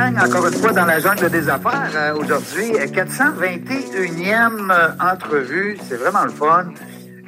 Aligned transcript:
Encore 0.00 0.46
une 0.46 0.54
fois 0.54 0.72
dans 0.72 0.86
la 0.86 0.98
jungle 0.98 1.28
des 1.28 1.50
affaires. 1.50 1.90
Euh, 1.94 2.14
Aujourd'hui, 2.14 2.74
euh, 2.74 2.86
421e 2.86 4.70
euh, 4.70 4.88
entrevue, 4.98 5.76
c'est 5.86 5.96
vraiment 5.96 6.24
le 6.24 6.30
fun. 6.30 6.72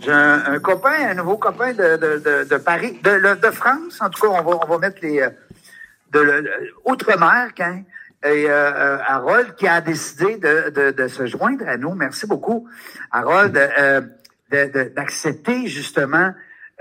J'ai 0.01 0.11
un, 0.11 0.43
un 0.47 0.59
copain, 0.59 1.11
un 1.11 1.15
nouveau 1.15 1.37
copain 1.37 1.75
de, 1.75 1.97
de, 1.99 2.19
de, 2.19 2.45
de 2.49 2.57
Paris, 2.57 2.99
de, 3.05 3.51
France. 3.51 4.01
En 4.01 4.09
tout 4.09 4.23
cas, 4.23 4.29
on 4.29 4.43
va, 4.43 4.59
on 4.65 4.67
va 4.67 4.79
mettre 4.79 5.01
les 5.03 5.21
euh, 5.21 5.29
de, 6.13 6.51
outre-mer, 6.87 7.51
hein. 7.61 7.83
Et 8.25 8.49
euh, 8.49 8.51
euh, 8.51 8.99
Harold 9.07 9.55
qui 9.57 9.69
a 9.69 9.83
décidé 9.83 10.39
de, 10.39 10.71
de, 10.71 10.93
de 10.93 11.09
se 11.09 11.27
joindre 11.27 11.69
à 11.69 11.77
nous. 11.77 11.95
Merci 11.95 12.27
beaucoup, 12.27 12.69
Harold, 13.11 13.55
euh, 13.57 14.01
d'accepter 14.51 15.67
justement 15.67 16.33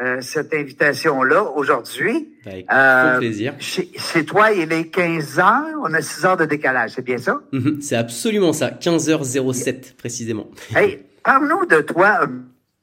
euh, 0.01 0.21
cette 0.21 0.53
invitation-là 0.53 1.43
aujourd'hui. 1.55 2.29
Écoute, 2.45 2.65
Euh, 2.73 3.17
plaisir. 3.17 3.53
Chez, 3.59 3.89
chez 3.97 4.25
toi, 4.25 4.51
il 4.51 4.71
est 4.71 4.85
15 4.87 5.39
heures. 5.39 5.79
On 5.83 5.93
a 5.93 6.01
6 6.01 6.25
heures 6.25 6.37
de 6.37 6.45
décalage, 6.45 6.91
c'est 6.95 7.01
bien 7.05 7.17
ça? 7.17 7.39
Mhm, 7.51 7.81
C'est 7.81 7.95
absolument 7.95 8.53
ça, 8.53 8.71
15h07 8.71 9.95
précisément. 9.95 10.47
Hey, 10.75 10.99
parle-nous 11.23 11.65
de 11.65 11.81
toi. 11.81 12.19
euh, 12.23 12.27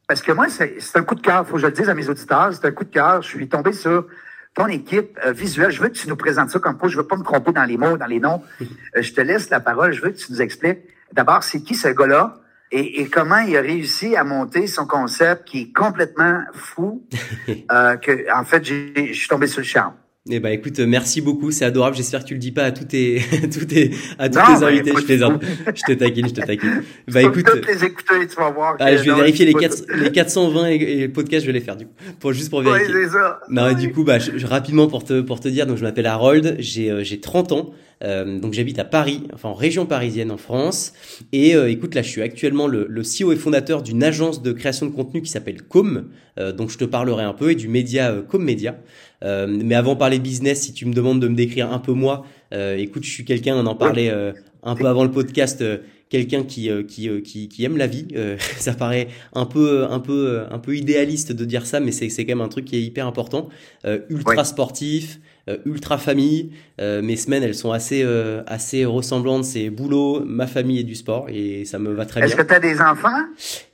Parce 0.07 0.23
que 0.23 0.33
moi, 0.33 0.47
c'est 0.49 0.79
un 0.97 1.03
coup 1.03 1.15
de 1.15 1.21
cœur. 1.21 1.47
Faut 1.47 1.55
que 1.57 1.61
je 1.63 1.67
le 1.67 1.73
dise 1.73 1.89
à 1.89 1.95
mes 1.95 2.09
auditeurs. 2.09 2.51
C'est 2.53 2.67
un 2.67 2.73
coup 2.73 2.85
de 2.85 2.91
cœur. 2.91 3.21
Je 3.23 3.29
suis 3.29 3.49
tombé 3.49 3.73
sur 3.73 4.07
ton 4.55 4.67
équipe 4.69 5.19
euh, 5.27 5.33
visuelle. 5.33 5.71
Je 5.71 5.81
veux 5.83 5.89
que 5.89 5.95
tu 5.99 6.09
nous 6.09 6.17
présentes 6.17 6.51
ça 6.51 6.59
comme 6.59 6.79
pas. 6.79 6.89
Je 6.89 6.97
veux 6.97 7.07
pas 7.07 7.17
me 7.17 7.23
tromper 7.25 7.53
dans 7.53 7.65
les 7.65 7.77
mots, 7.77 7.97
dans 7.97 8.07
les 8.07 8.21
noms. 8.21 8.43
Euh, 8.61 8.67
je 9.03 9.13
te 9.13 9.21
laisse 9.21 9.51
la 9.51 9.61
parole. 9.61 9.93
Je 9.93 10.01
veux 10.03 10.11
que 10.11 10.17
tu 10.19 10.33
nous 10.33 10.41
expliques. 10.41 10.79
D'abord, 11.13 11.43
c'est 11.43 11.61
qui 11.61 11.75
ce 11.75 11.89
gars-là? 11.89 12.37
Et, 12.71 13.01
et 13.01 13.07
comment 13.07 13.39
il 13.39 13.57
a 13.57 13.61
réussi 13.63 14.15
à 14.17 14.25
monter 14.25 14.67
son 14.67 14.87
concept 14.87 15.47
qui 15.49 15.61
est 15.63 15.73
complètement 15.73 16.41
fou, 16.53 17.03
euh, 17.73 17.97
que, 17.97 18.27
en 18.35 18.45
fait, 18.45 18.65
j'ai- 18.65 19.13
je 19.13 19.19
suis 19.19 19.29
tombé 19.29 19.47
sur 19.47 19.61
le 19.61 19.67
charme. 19.67 19.95
Eh 20.31 20.41
ben 20.41 20.51
écoute, 20.51 20.79
merci 20.81 21.23
beaucoup, 21.23 21.51
c'est 21.51 21.65
adorable. 21.65 21.97
J'espère 21.97 22.21
que 22.21 22.27
tu 22.27 22.35
le 22.35 22.41
dis 22.41 22.53
pas 22.53 22.65
à 22.65 22.71
tous 22.71 22.85
tes, 22.85 23.23
tous 23.51 23.65
tes, 23.65 23.93
à 24.19 24.29
tous 24.29 24.35
tes 24.39 24.61
mais 24.61 24.67
invités. 24.67 24.93
Je 24.95 25.05
plaisante. 25.07 25.43
Je 25.75 25.83
te 25.83 25.93
taquine, 25.95 26.29
je 26.29 26.35
te 26.35 26.43
taquine. 26.43 26.83
Bah 27.11 27.23
écoute, 27.23 27.47
toutes 27.47 27.67
les 27.67 27.83
écouter, 27.83 28.27
tu 28.27 28.37
vas 28.37 28.51
voir. 28.51 28.77
ah, 28.79 28.95
je 28.95 29.05
vais 29.05 29.11
non, 29.11 29.17
vérifier 29.17 29.47
les, 29.47 29.55
pas- 29.55 29.61
4, 29.61 29.85
les 29.95 30.13
420 30.13 30.67
et, 30.69 30.75
et 30.75 31.07
le 31.07 31.13
podcast, 31.15 31.47
je 31.47 31.51
vais 31.51 31.59
les 31.59 31.65
faire 31.65 31.77
du 31.77 31.87
coup, 31.87 31.93
pour 32.21 32.35
juste 32.35 32.51
pour 32.51 32.61
vérifier. 32.61 33.09
ça. 33.09 33.41
Non, 33.49 33.71
et 33.71 33.75
du 33.75 33.91
coup, 33.91 34.05
bah, 34.05 34.19
je- 34.19 34.37
je- 34.37 34.47
rapidement 34.47 34.87
pour 34.87 35.03
te, 35.03 35.23
pour 35.23 35.41
te 35.41 35.49
dire, 35.49 35.67
donc 35.67 35.79
je 35.79 35.83
m'appelle 35.83 36.05
Harold, 36.07 36.57
j'ai 36.59 36.91
euh, 36.91 37.03
j'ai 37.03 37.21
30 37.21 37.53
ans, 37.53 37.71
euh, 38.05 38.39
donc 38.39 38.53
j'habite 38.55 38.79
à 38.79 38.85
Paris, 38.85 39.23
enfin 39.35 39.49
en 39.49 39.55
région 39.55 39.87
parisienne 39.87 40.31
en 40.31 40.37
France. 40.37 40.93
Et 41.33 41.55
euh, 41.57 41.71
écoute, 41.71 41.95
là, 41.95 42.03
je 42.03 42.09
suis 42.09 42.23
actuellement 42.23 42.67
le, 42.67 42.87
le 42.89 43.03
CEO 43.03 43.33
et 43.33 43.37
fondateur 43.37 43.83
d'une 43.83 44.03
agence 44.03 44.43
de 44.43 44.53
création 44.53 44.87
de 44.87 44.93
contenu 44.93 45.23
qui 45.23 45.31
s'appelle 45.31 45.63
Com, 45.63 46.05
euh, 46.39 46.53
donc 46.53 46.71
je 46.71 46.79
te 46.79 46.85
parlerai 46.85 47.25
un 47.25 47.33
peu, 47.35 47.51
et 47.51 47.55
du 47.55 47.69
média 47.69 48.11
euh, 48.11 48.23
Com 48.23 48.43
Media. 48.45 48.77
Euh, 49.25 49.47
mais 49.49 49.75
avant 49.75 49.95
de 49.95 49.99
parler 49.99 50.19
business, 50.21 50.61
si 50.63 50.73
tu 50.73 50.87
me 50.87 50.95
demandes 50.95 51.21
de 51.21 51.29
me 51.29 51.35
décrire 51.35 51.73
un 51.73 51.81
peu 51.81 51.93
moi, 51.93 52.25
euh, 52.55 52.77
écoute, 52.77 53.05
je 53.05 53.11
suis 53.11 53.25
quelqu'un, 53.25 53.57
on 53.57 53.67
en 53.67 53.75
parlait 53.75 54.11
euh, 54.11 54.33
un 54.63 54.77
peu 54.77 54.87
avant 54.87 55.03
le 55.05 55.11
podcast. 55.11 55.61
euh, 55.63 55.79
quelqu'un 56.11 56.43
qui, 56.43 56.71
qui, 56.89 57.11
qui, 57.23 57.49
qui 57.51 57.65
aime 57.67 57.77
la 57.77 57.87
vie. 57.87 58.07
Euh, 58.17 58.39
ça 58.59 58.73
paraît 58.73 59.09
un 59.35 59.45
peu, 59.45 59.85
un 59.91 60.01
peu, 60.01 60.45
un 60.51 60.59
peu 60.59 60.75
idéaliste 60.75 61.33
de 61.33 61.45
dire 61.45 61.67
ça, 61.67 61.81
mais 61.81 61.93
c'est, 61.93 62.09
c'est 62.09 62.25
quand 62.25 62.35
même 62.35 62.41
un 62.41 62.49
truc 62.49 62.65
qui 62.65 62.77
est 62.77 62.81
hyper 62.83 63.07
important. 63.07 63.51
Euh, 63.85 63.99
ultra 64.09 64.37
Ouais. 64.37 64.45
sportif, 64.45 65.21
ultra 65.65 65.99
famille. 65.99 66.53
Euh, 66.81 67.03
mes 67.03 67.17
semaines, 67.17 67.43
elles 67.43 67.55
sont 67.55 67.73
assez, 67.73 68.03
euh, 68.05 68.43
assez 68.47 68.85
ressemblantes. 68.85 69.45
C'est 69.45 69.71
boulot, 69.71 70.23
ma 70.25 70.47
famille 70.47 70.81
et 70.81 70.85
du 70.85 70.95
sport, 70.95 71.27
et 71.29 71.65
ça 71.65 71.79
me 71.79 71.93
va 71.93 72.05
très 72.07 72.21
Est-ce 72.23 72.35
bien. 72.37 72.45
que 72.45 72.49
tu 72.49 72.55
as 72.55 72.61
des 72.61 72.81
enfants? 72.81 73.23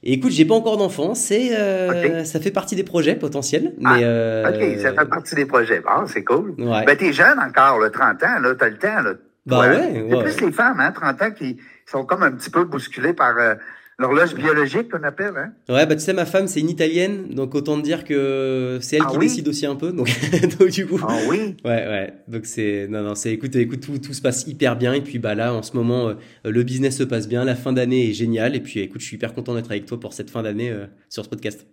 Et 0.02 0.14
écoute, 0.14 0.30
j'ai 0.32 0.44
pas 0.44 0.54
encore 0.54 0.76
d'enfants. 0.76 1.14
C'est, 1.14 1.56
euh, 1.58 2.24
ça 2.24 2.40
fait 2.40 2.50
partie 2.50 2.76
des 2.76 2.84
projets 2.84 3.14
potentiels, 3.16 3.72
mais 3.78 3.88
Ah, 3.90 3.98
euh, 4.00 4.48
OK, 4.50 4.80
ça 4.80 4.92
fait 4.92 5.08
partie 5.08 5.34
des 5.34 5.46
projets. 5.46 5.80
Bon, 5.80 6.06
c'est 6.06 6.24
cool. 6.24 6.54
Ouais. 6.58 6.84
Ben, 6.84 6.96
t'es 6.96 7.12
jeune 7.12 7.38
encore, 7.38 7.78
là, 7.80 7.90
30 7.90 8.22
ans, 8.22 8.38
là, 8.40 8.54
t'as 8.58 8.68
le 8.68 8.78
temps, 8.78 9.02
là. 9.02 9.12
Bah 9.46 9.60
Ouais. 9.60 9.68
ouais, 9.68 10.06
C'est 10.10 10.22
plus 10.38 10.46
les 10.46 10.52
femmes, 10.52 10.80
hein, 10.80 10.90
30 10.92 11.20
ans, 11.20 11.30
qui 11.30 11.58
sont 11.84 12.04
comme 12.04 12.22
un 12.22 12.32
petit 12.32 12.48
peu 12.50 12.64
bousculées 12.64 13.12
par 13.12 13.36
euh, 13.38 13.54
l'horloge 13.98 14.34
biologique, 14.34 14.90
qu'on 14.90 15.02
appelle, 15.02 15.34
hein. 15.36 15.52
Ouais, 15.68 15.86
bah 15.86 15.94
tu 15.94 16.00
sais, 16.02 16.12
ma 16.12 16.26
femme, 16.26 16.48
c'est 16.48 16.60
une 16.60 16.70
italienne, 16.70 17.28
donc 17.34 17.54
autant 17.54 17.76
te 17.78 17.82
dire 17.82 18.04
que 18.04 18.78
c'est 18.80 18.96
elle 18.96 19.02
Ah 19.06 19.10
qui 19.10 19.18
oui? 19.18 19.26
décide 19.26 19.48
aussi 19.48 19.66
un 19.66 19.76
peu. 19.76 19.92
Donc, 19.92 20.08
donc 20.58 20.68
du 20.70 20.86
coup, 20.86 20.98
Ah 21.06 21.16
oui? 21.28 21.56
Ouais, 21.64 21.70
ouais. 21.86 22.14
Donc 22.28 22.46
c'est 22.46 22.86
non, 22.88 23.02
non, 23.02 23.14
c'est 23.14 23.30
écoute, 23.32 23.54
écoute, 23.56 23.80
tout, 23.80 23.98
tout 23.98 24.12
se 24.14 24.22
passe 24.22 24.46
hyper 24.46 24.76
bien. 24.76 24.92
Et 24.94 25.00
puis 25.00 25.18
bah 25.18 25.34
là, 25.34 25.54
en 25.54 25.62
ce 25.62 25.76
moment, 25.76 26.08
euh, 26.08 26.14
le 26.44 26.62
business 26.62 26.96
se 26.98 27.04
passe 27.04 27.28
bien, 27.28 27.44
la 27.44 27.54
fin 27.54 27.72
d'année 27.72 28.10
est 28.10 28.12
géniale. 28.12 28.56
Et 28.56 28.60
puis 28.60 28.80
écoute, 28.80 29.00
je 29.00 29.06
suis 29.06 29.16
hyper 29.16 29.32
content 29.34 29.54
d'être 29.54 29.70
avec 29.70 29.86
toi 29.86 29.98
pour 30.00 30.12
cette 30.12 30.30
fin 30.30 30.42
d'année 30.42 30.70
euh, 30.70 30.86
sur 31.08 31.24
ce 31.24 31.28
podcast. 31.28 31.66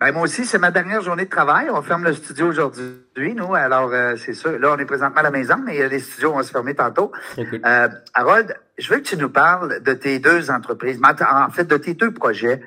Ben, 0.00 0.10
moi 0.10 0.22
aussi, 0.22 0.44
c'est 0.44 0.58
ma 0.58 0.72
dernière 0.72 1.00
journée 1.00 1.26
de 1.26 1.30
travail. 1.30 1.68
On 1.70 1.80
ferme 1.80 2.02
le 2.02 2.12
studio 2.12 2.48
aujourd'hui, 2.48 3.34
nous. 3.36 3.54
Alors, 3.54 3.88
euh, 3.92 4.14
c'est 4.16 4.32
sûr. 4.32 4.58
Là, 4.58 4.74
on 4.76 4.78
est 4.80 4.84
présentement 4.84 5.20
à 5.20 5.22
la 5.22 5.30
maison, 5.30 5.54
mais 5.64 5.88
les 5.88 6.00
studios 6.00 6.32
vont 6.32 6.42
se 6.42 6.50
fermer 6.50 6.74
tantôt. 6.74 7.12
Cool. 7.36 7.60
Harold, 8.12 8.52
je 8.82 8.92
veux 8.92 8.98
que 9.00 9.08
tu 9.08 9.16
nous 9.16 9.30
parles 9.30 9.82
de 9.82 9.92
tes 9.94 10.18
deux 10.18 10.50
entreprises, 10.50 11.00
en 11.02 11.50
fait, 11.50 11.64
de 11.64 11.76
tes 11.76 11.94
deux 11.94 12.12
projets. 12.12 12.60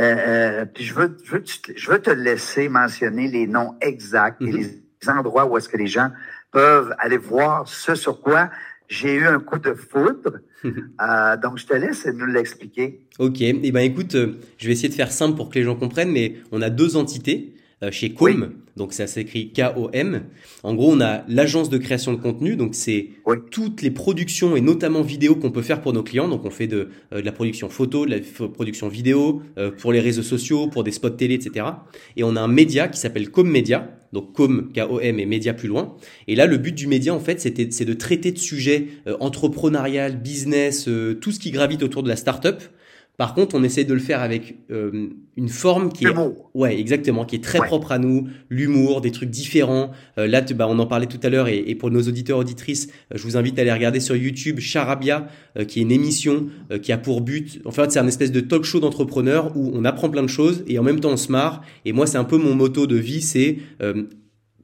Euh, 0.00 0.16
euh, 0.16 0.64
puis 0.64 0.84
je 0.84 0.94
veux, 0.94 1.16
je, 1.24 1.32
veux 1.32 1.42
te- 1.42 1.72
je 1.76 1.90
veux 1.90 1.98
te 2.00 2.10
laisser 2.10 2.68
mentionner 2.68 3.28
les 3.28 3.46
noms 3.46 3.74
exacts 3.80 4.40
et 4.40 4.46
Mhm. 4.46 4.56
les 5.02 5.08
endroits 5.08 5.46
où 5.46 5.56
est-ce 5.58 5.68
que 5.68 5.76
les 5.76 5.86
gens 5.86 6.10
peuvent 6.50 6.94
aller 6.98 7.18
voir 7.18 7.66
ce 7.68 7.94
sur 7.94 8.20
quoi 8.20 8.50
j'ai 8.88 9.14
eu 9.14 9.26
un 9.26 9.38
coup 9.40 9.58
de 9.58 9.74
foudre. 9.74 10.38
Euh, 10.64 11.36
donc, 11.38 11.58
je 11.58 11.66
te 11.66 11.74
laisse 11.74 12.06
nous 12.06 12.24
l'expliquer. 12.26 13.00
Ok. 13.18 13.40
Et 13.40 13.72
ben 13.72 13.80
écoute, 13.80 14.14
euh, 14.14 14.38
je 14.58 14.66
vais 14.68 14.72
essayer 14.74 14.88
de 14.88 14.94
faire 14.94 15.10
simple 15.10 15.36
pour 15.36 15.48
que 15.50 15.56
les 15.56 15.64
gens 15.64 15.74
comprennent, 15.74 16.12
mais 16.12 16.36
on 16.52 16.62
a 16.62 16.70
deux 16.70 16.94
entités 16.96 17.52
chez 17.90 18.10
Com. 18.12 18.26
Oui. 18.26 18.46
Donc 18.76 18.92
ça 18.94 19.06
s'écrit 19.06 19.52
K-O-M. 19.52 20.22
En 20.62 20.74
gros, 20.74 20.92
on 20.92 21.00
a 21.00 21.24
l'agence 21.28 21.68
de 21.68 21.76
création 21.78 22.12
de 22.14 22.18
contenu. 22.18 22.56
Donc 22.56 22.74
c'est 22.74 23.10
Oui. 23.26 23.36
toutes 23.50 23.82
les 23.82 23.90
productions 23.90 24.56
et 24.56 24.60
notamment 24.60 25.02
vidéo 25.02 25.34
qu'on 25.36 25.50
peut 25.50 25.62
faire 25.62 25.80
pour 25.82 25.92
nos 25.92 26.02
clients. 26.02 26.28
Donc 26.28 26.44
on 26.44 26.50
fait 26.50 26.66
de, 26.68 26.88
euh, 27.12 27.20
de 27.20 27.26
la 27.26 27.32
production 27.32 27.68
photo, 27.68 28.06
de 28.06 28.10
la 28.12 28.48
production 28.48 28.88
vidéo 28.88 29.42
euh, 29.58 29.70
pour 29.70 29.92
les 29.92 30.00
réseaux 30.00 30.22
sociaux, 30.22 30.68
pour 30.68 30.84
des 30.84 30.90
spots 30.92 31.10
télé, 31.10 31.34
etc. 31.34 31.66
Et 32.16 32.24
on 32.24 32.34
a 32.36 32.40
un 32.40 32.48
média 32.48 32.88
qui 32.88 32.98
s'appelle 32.98 33.30
Com 33.30 33.48
Media. 33.48 33.98
Donc 34.12 34.32
Com, 34.34 34.70
K-O-M 34.74 35.18
et 35.20 35.26
média 35.26 35.54
plus 35.54 35.68
loin. 35.68 35.94
Et 36.28 36.34
là, 36.34 36.46
le 36.46 36.58
but 36.58 36.74
du 36.74 36.86
média, 36.86 37.14
en 37.14 37.20
fait, 37.20 37.40
c'était, 37.40 37.68
c'est 37.70 37.84
de 37.86 37.94
traiter 37.94 38.30
de 38.32 38.38
sujets 38.38 38.88
euh, 39.06 39.16
entrepreneurial, 39.20 40.20
business, 40.20 40.86
euh, 40.88 41.14
tout 41.14 41.30
ce 41.32 41.38
qui 41.40 41.50
gravite 41.50 41.82
autour 41.82 42.02
de 42.02 42.08
la 42.08 42.16
startup. 42.16 42.62
Par 43.18 43.34
contre, 43.34 43.54
on 43.54 43.62
essaie 43.62 43.84
de 43.84 43.92
le 43.94 44.00
faire 44.00 44.20
avec 44.20 44.56
euh, 44.70 45.08
une 45.36 45.48
forme 45.48 45.92
qui 45.92 46.06
est. 46.06 46.08
Ouais, 46.54 46.78
exactement, 46.80 47.24
qui 47.24 47.36
est 47.36 47.44
très 47.44 47.60
Ouais. 47.60 47.66
propre 47.66 47.92
à 47.92 47.98
nous, 47.98 48.26
l'humour, 48.48 49.00
des 49.02 49.10
trucs 49.12 49.30
différents. 49.30 49.90
Euh, 50.18 50.26
là, 50.26 50.40
tu- 50.42 50.54
bah, 50.54 50.66
on 50.68 50.78
en 50.78 50.86
parlait 50.86 51.06
tout 51.06 51.20
à 51.22 51.28
l'heure, 51.28 51.46
et, 51.48 51.58
et 51.58 51.74
pour 51.74 51.90
nos 51.90 52.00
auditeurs 52.02 52.38
auditrices, 52.38 52.88
euh, 53.12 53.16
je 53.16 53.22
vous 53.22 53.36
invite 53.36 53.58
à 53.58 53.62
aller 53.62 53.72
regarder 53.72 54.00
sur 54.00 54.16
YouTube 54.16 54.58
Charabia, 54.60 55.28
qui 55.68 55.80
est 55.80 55.82
une 55.82 55.92
émission 55.92 56.46
qui 56.82 56.90
a 56.92 56.98
pour 56.98 57.20
but, 57.20 57.60
en 57.66 57.70
fait, 57.70 57.92
c'est 57.92 57.98
un 57.98 58.06
espèce 58.08 58.32
de 58.32 58.40
talk 58.40 58.64
show 58.64 58.80
d'entrepreneurs 58.80 59.52
où 59.56 59.70
on 59.74 59.84
apprend 59.84 60.08
plein 60.08 60.22
de 60.22 60.28
choses 60.28 60.64
et 60.66 60.78
en 60.78 60.82
même 60.82 60.98
temps 61.00 61.10
on 61.12 61.16
se 61.18 61.30
marre. 61.30 61.62
Et 61.84 61.92
moi, 61.92 62.06
c'est 62.06 62.18
un 62.18 62.24
peu 62.24 62.38
mon 62.38 62.54
motto 62.54 62.86
de 62.86 62.96
vie, 62.96 63.20
c'est 63.20 63.58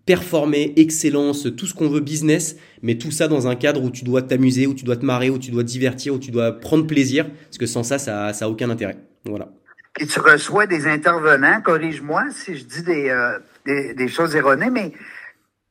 performer, 0.08 0.72
excellence, 0.76 1.46
tout 1.54 1.66
ce 1.66 1.74
qu'on 1.74 1.90
veut 1.90 2.00
business, 2.00 2.56
mais 2.80 2.96
tout 2.96 3.10
ça 3.10 3.28
dans 3.28 3.46
un 3.46 3.56
cadre 3.56 3.82
où 3.84 3.90
tu 3.90 4.04
dois 4.04 4.22
t'amuser, 4.22 4.66
où 4.66 4.72
tu 4.72 4.86
dois 4.86 4.96
te 4.96 5.04
marrer, 5.04 5.28
où 5.28 5.38
tu 5.38 5.50
dois 5.50 5.62
te 5.62 5.68
divertir, 5.68 6.14
où 6.14 6.18
tu 6.18 6.30
dois 6.30 6.50
prendre 6.58 6.86
plaisir, 6.86 7.26
parce 7.44 7.58
que 7.58 7.66
sans 7.66 7.82
ça, 7.82 7.98
ça, 7.98 8.32
ça 8.32 8.46
a 8.46 8.48
aucun 8.48 8.70
intérêt. 8.70 8.96
Voilà. 9.26 9.50
Puis 9.92 10.06
tu 10.06 10.18
reçois 10.20 10.66
des 10.66 10.86
intervenants, 10.86 11.60
corrige-moi 11.60 12.24
si 12.30 12.56
je 12.56 12.64
dis 12.64 12.82
des, 12.82 13.10
euh, 13.10 13.38
des, 13.66 13.92
des 13.92 14.08
choses 14.08 14.34
erronées, 14.34 14.70
mais 14.70 14.92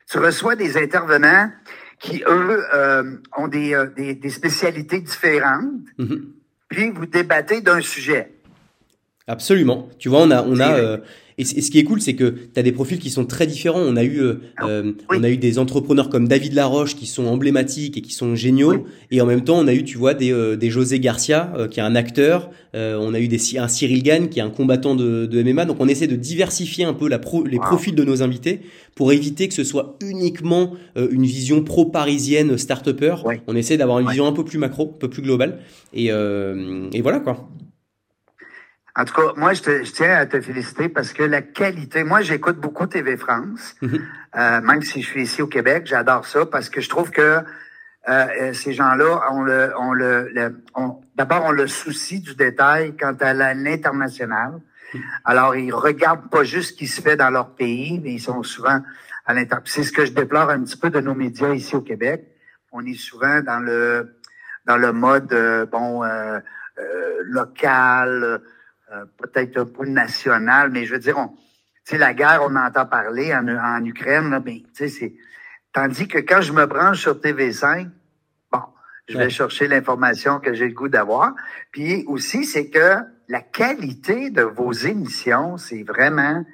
tu 0.08 0.20
reçois 0.20 0.56
des 0.56 0.78
intervenants 0.78 1.50
qui, 2.00 2.22
eux, 2.30 2.64
euh, 2.76 3.18
ont 3.36 3.48
des, 3.48 3.74
euh, 3.74 3.88
des, 3.98 4.14
des 4.14 4.30
spécialités 4.30 5.00
différentes, 5.02 5.66
Mhm. 5.98 6.28
puis 6.70 6.92
vous 6.92 7.08
débattez 7.08 7.62
d'un 7.62 7.82
sujet. 7.82 8.34
Absolument. 9.28 9.90
Tu 10.00 10.08
vois, 10.08 10.22
on 10.22 10.32
a, 10.32 10.42
on 10.42 10.58
a, 10.62 10.78
euh, 10.78 10.98
et, 11.38 11.44
ce 11.44 11.70
qui 11.70 11.80
est 11.80 11.84
cool, 11.84 12.00
c'est 12.00 12.14
que 12.14 12.30
tu 12.54 12.58
as 12.58 12.64
des 12.64 12.72
profils 12.72 12.98
qui 12.98 13.10
sont 13.10 13.26
très 13.26 13.46
différents. 13.46 13.82
On 13.82 13.98
a 13.98 14.04
eu, 14.06 14.22
euh, 14.22 14.36
euh, 14.64 14.94
on 15.10 15.22
a 15.22 15.30
eu 15.30 15.36
des 15.36 15.60
entrepreneurs 15.60 16.10
comme 16.10 16.30
David 16.30 16.54
Laroche 16.54 16.96
qui 16.96 17.08
sont 17.08 17.26
emblématiques 17.26 17.98
et 17.98 18.02
qui 18.02 18.14
sont 18.14 18.36
géniaux. 18.36 18.86
Et 19.12 19.20
en 19.20 19.26
même 19.26 19.44
temps, 19.44 19.60
on 19.60 19.68
a 19.68 19.74
eu, 19.74 19.84
tu 19.84 19.98
vois, 19.98 20.14
des, 20.14 20.56
des 20.56 20.70
José 20.70 21.02
Garcia 21.02 21.52
qui 21.70 21.82
est 21.82 21.84
un 21.84 21.94
acteur. 21.94 22.50
on 22.74 23.14
a 23.14 23.20
eu 23.20 23.28
des, 23.28 23.58
un 23.58 23.68
Cyril 23.68 24.02
Gann 24.02 24.30
qui 24.30 24.40
est 24.40 24.44
un 24.44 24.50
combattant 24.50 24.96
de, 24.96 25.26
de 25.26 25.44
MMA. 25.44 25.66
Donc, 25.66 25.78
on 25.82 25.90
essaie 25.90 26.08
de 26.08 26.16
diversifier 26.16 26.86
un 26.86 26.94
peu 26.94 27.10
la 27.10 27.20
pro, 27.20 27.44
les 27.44 27.60
profils 27.60 27.96
de 27.96 28.06
nos 28.06 28.24
invités 28.24 28.62
pour 28.96 29.12
éviter 29.12 29.50
que 29.50 29.54
ce 29.54 29.66
soit 29.66 29.98
uniquement 30.02 30.72
une 30.96 31.26
vision 31.26 31.62
pro-parisienne 31.66 32.58
start-upper. 32.58 33.16
On 33.48 33.58
essaie 33.58 33.76
d'avoir 33.76 34.00
une 34.00 34.08
vision 34.08 34.26
un 34.26 34.32
peu 34.32 34.46
plus 34.46 34.58
macro, 34.58 34.94
un 34.96 35.00
peu 35.00 35.10
plus 35.10 35.22
globale. 35.22 35.60
Et, 35.94 36.06
et 36.06 37.02
voilà 37.02 37.20
quoi. 37.20 37.50
En 38.98 39.06
tout 39.06 39.14
cas, 39.14 39.34
moi, 39.36 39.54
je, 39.54 39.92
tiens 39.92 40.16
à 40.16 40.26
te 40.26 40.42
féliciter 40.42 40.90
parce 40.90 41.14
que 41.14 41.22
la 41.22 41.44
qualité, 41.44 42.04
moi, 42.04 42.22
j'écoute 42.22 42.58
beaucoup 42.58 42.88
TV 42.88 43.16
France, 43.16 43.76
mhm. 43.84 44.02
euh, 44.36 44.62
même 44.62 44.82
si 44.82 45.04
je 45.04 45.08
suis 45.08 45.22
ici 45.22 45.44
au 45.44 45.48
Québec, 45.48 45.84
j'adore 45.86 46.26
ça 46.26 46.48
parce 46.48 46.68
que 46.70 46.82
je 46.82 46.90
trouve 46.90 47.12
que 47.12 47.22
euh, 47.22 47.42
euh 48.08 48.54
ces 48.54 48.74
gens-là 48.74 49.32
ont 49.32 49.44
le, 49.44 49.72
ont 49.78 49.94
le, 49.94 50.34
d'abord 51.16 51.46
ont 51.46 51.52
le 51.52 51.68
souci 51.68 52.22
du 52.22 52.34
détail 52.34 52.98
quant 52.98 53.16
à 53.20 53.34
l'international. 53.36 54.62
Alors, 55.24 55.56
ils 55.56 55.72
regardent 55.72 56.30
pas 56.32 56.44
juste 56.44 56.72
ce 56.72 56.74
qui 56.74 56.88
se 56.88 57.00
fait 57.00 57.18
dans 57.18 57.30
leur 57.30 57.54
pays, 57.54 58.02
mais 58.04 58.14
ils 58.14 58.20
sont 58.20 58.42
souvent 58.42 58.82
à 59.28 59.34
l'inter. 59.36 59.58
C'est 59.66 59.84
ce 59.84 59.92
que 59.92 60.06
je 60.06 60.12
déplore 60.12 60.50
un 60.50 60.64
petit 60.64 60.78
peu 60.78 60.90
de 60.90 61.02
nos 61.02 61.14
médias 61.14 61.54
ici 61.54 61.76
au 61.76 61.82
Québec. 61.82 62.26
On 62.72 62.84
est 62.84 63.00
souvent 63.00 63.42
dans 63.42 63.60
le 63.60 64.16
dans 64.66 64.78
le 64.78 64.92
mode 64.92 65.32
euh, 65.34 65.68
bon 65.68 66.04
local 67.26 68.42
euh, 68.94 69.06
peut-être 69.18 69.58
un 69.58 69.66
peu 69.66 69.86
national, 69.86 70.72
mais 70.72 70.86
je 70.86 70.94
veux 70.94 71.00
dire, 71.00 71.18
on, 71.18 71.32
la 71.96 72.14
guerre, 72.14 72.42
on 72.44 72.56
entend 72.56 72.86
parler 72.86 73.34
en, 73.34 73.48
en 73.48 73.84
Ukraine, 73.86 74.30
là, 74.30 74.40
ben, 74.40 74.60
c'est. 74.74 75.14
Tandis 75.74 76.08
que 76.08 76.18
quand 76.20 76.42
je 76.42 76.54
me 76.54 76.66
branche 76.66 77.02
sur 77.02 77.16
TV5, 77.16 77.90
bon, 78.52 78.60
je 79.08 79.18
vais 79.18 79.30
chercher 79.30 79.68
l'information 79.68 80.40
que 80.40 80.54
j'ai 80.54 80.68
le 80.68 80.74
goût 80.74 80.88
d'avoir. 80.88 81.36
Puis 81.72 82.04
aussi, 82.08 82.46
c'est 82.46 82.70
que 82.70 82.96
la 83.28 83.42
qualité 83.42 84.30
de 84.32 84.42
vos 84.42 84.72
émissions, 84.72 85.58
c'est 85.58 85.84
vraiment. 85.84 86.46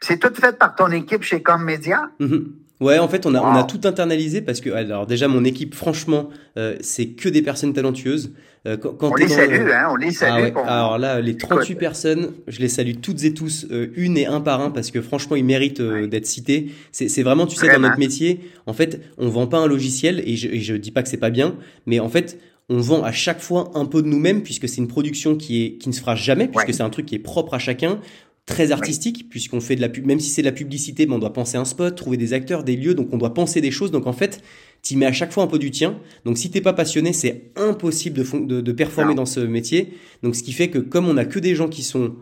C'est 0.00 0.18
tout 0.18 0.34
fait 0.34 0.58
par 0.58 0.74
ton 0.74 0.90
équipe 0.90 1.22
chez 1.22 1.42
Commedia. 1.42 2.10
Mm-hmm. 2.18 2.46
Ouais, 2.80 2.98
en 2.98 3.06
fait, 3.06 3.26
on 3.26 3.34
a, 3.36 3.40
on 3.40 3.54
a 3.54 3.62
tout 3.62 3.82
internalisé 3.84 4.40
parce 4.40 4.60
que, 4.60 4.70
alors 4.70 5.06
déjà, 5.06 5.28
mon 5.28 5.44
équipe, 5.44 5.74
franchement, 5.74 6.30
euh, 6.56 6.76
c'est 6.80 7.10
que 7.10 7.28
des 7.28 7.42
personnes 7.42 7.72
talentueuses. 7.72 8.32
Euh, 8.66 8.76
quand, 8.76 9.10
on 9.10 9.14
les 9.16 9.26
salue, 9.26 9.70
hein, 9.72 9.88
on 9.90 9.96
les 9.96 10.12
salue. 10.12 10.52
Ah 10.54 10.84
alors 10.84 10.98
là, 10.98 11.20
les 11.20 11.36
38 11.36 11.74
personnes, 11.74 12.32
je 12.46 12.60
les 12.60 12.68
salue 12.68 12.92
toutes 13.02 13.24
et 13.24 13.34
tous, 13.34 13.66
euh, 13.72 13.92
une 13.96 14.16
et 14.16 14.26
un 14.26 14.40
par 14.40 14.60
un, 14.60 14.70
parce 14.70 14.92
que 14.92 15.00
franchement, 15.00 15.34
ils 15.34 15.44
méritent 15.44 15.82
d'être 15.82 16.26
cités. 16.26 16.70
C'est 16.92 17.22
vraiment, 17.22 17.46
tu 17.46 17.56
sais, 17.56 17.72
dans 17.72 17.80
notre 17.80 17.98
métier, 17.98 18.40
en 18.66 18.72
fait, 18.72 19.00
on 19.18 19.28
vend 19.28 19.48
pas 19.48 19.58
un 19.58 19.66
logiciel, 19.66 20.22
et 20.24 20.36
je, 20.36 20.48
et 20.48 20.60
je 20.60 20.74
dis 20.74 20.92
pas 20.92 21.02
que 21.02 21.08
c'est 21.08 21.16
pas 21.16 21.30
bien, 21.30 21.56
mais 21.86 21.98
en 21.98 22.08
fait, 22.08 22.38
on 22.68 22.78
vend 22.78 23.02
à 23.02 23.12
chaque 23.12 23.40
fois 23.40 23.70
un 23.74 23.84
peu 23.84 24.02
de 24.02 24.08
nous-mêmes 24.08 24.42
puisque 24.42 24.68
c'est 24.68 24.78
une 24.78 24.88
production 24.88 25.36
qui 25.36 25.64
est 25.64 25.72
qui 25.78 25.88
ne 25.88 25.94
se 25.94 26.00
fera 26.00 26.14
jamais 26.14 26.48
puisque 26.48 26.72
c'est 26.72 26.82
un 26.82 26.90
truc 26.90 27.06
qui 27.06 27.14
est 27.14 27.20
propre 27.20 27.54
à 27.54 27.58
chacun 27.58 28.00
très 28.46 28.72
artistique 28.72 29.28
puisqu'on 29.28 29.60
fait 29.60 29.76
de 29.76 29.80
la 29.80 29.88
pub 29.88 30.06
même 30.06 30.20
si 30.20 30.30
c'est 30.30 30.42
de 30.42 30.46
la 30.46 30.52
publicité 30.52 31.06
mais 31.06 31.14
on 31.14 31.18
doit 31.18 31.32
penser 31.32 31.56
un 31.56 31.64
spot 31.64 31.94
trouver 31.94 32.16
des 32.16 32.32
acteurs 32.32 32.64
des 32.64 32.76
lieux 32.76 32.94
donc 32.94 33.08
on 33.12 33.18
doit 33.18 33.34
penser 33.34 33.60
des 33.60 33.70
choses. 33.70 33.90
Donc 33.90 34.06
en 34.06 34.12
fait 34.12 34.42
tu 34.82 34.96
mets 34.96 35.06
à 35.06 35.12
chaque 35.12 35.32
fois 35.32 35.44
un 35.44 35.46
peu 35.46 35.58
du 35.58 35.70
tien. 35.70 35.98
Donc 36.24 36.38
si 36.38 36.50
t'es 36.50 36.60
pas 36.60 36.72
passionné 36.72 37.12
c'est 37.12 37.52
impossible 37.56 38.22
de, 38.46 38.60
de, 38.60 38.72
performer 38.72 39.14
dans 39.14 39.26
ce 39.26 39.40
métier. 39.40 39.96
Donc 40.22 40.34
ce 40.36 40.42
qui 40.42 40.52
fait 40.52 40.70
que 40.70 40.78
comme 40.78 41.08
on 41.08 41.16
a 41.16 41.24
que 41.24 41.38
des 41.38 41.54
gens 41.54 41.68
qui 41.68 41.82
sont 41.82 42.16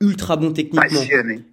ultra 0.00 0.36
bons 0.36 0.52
techniquement 0.52 1.00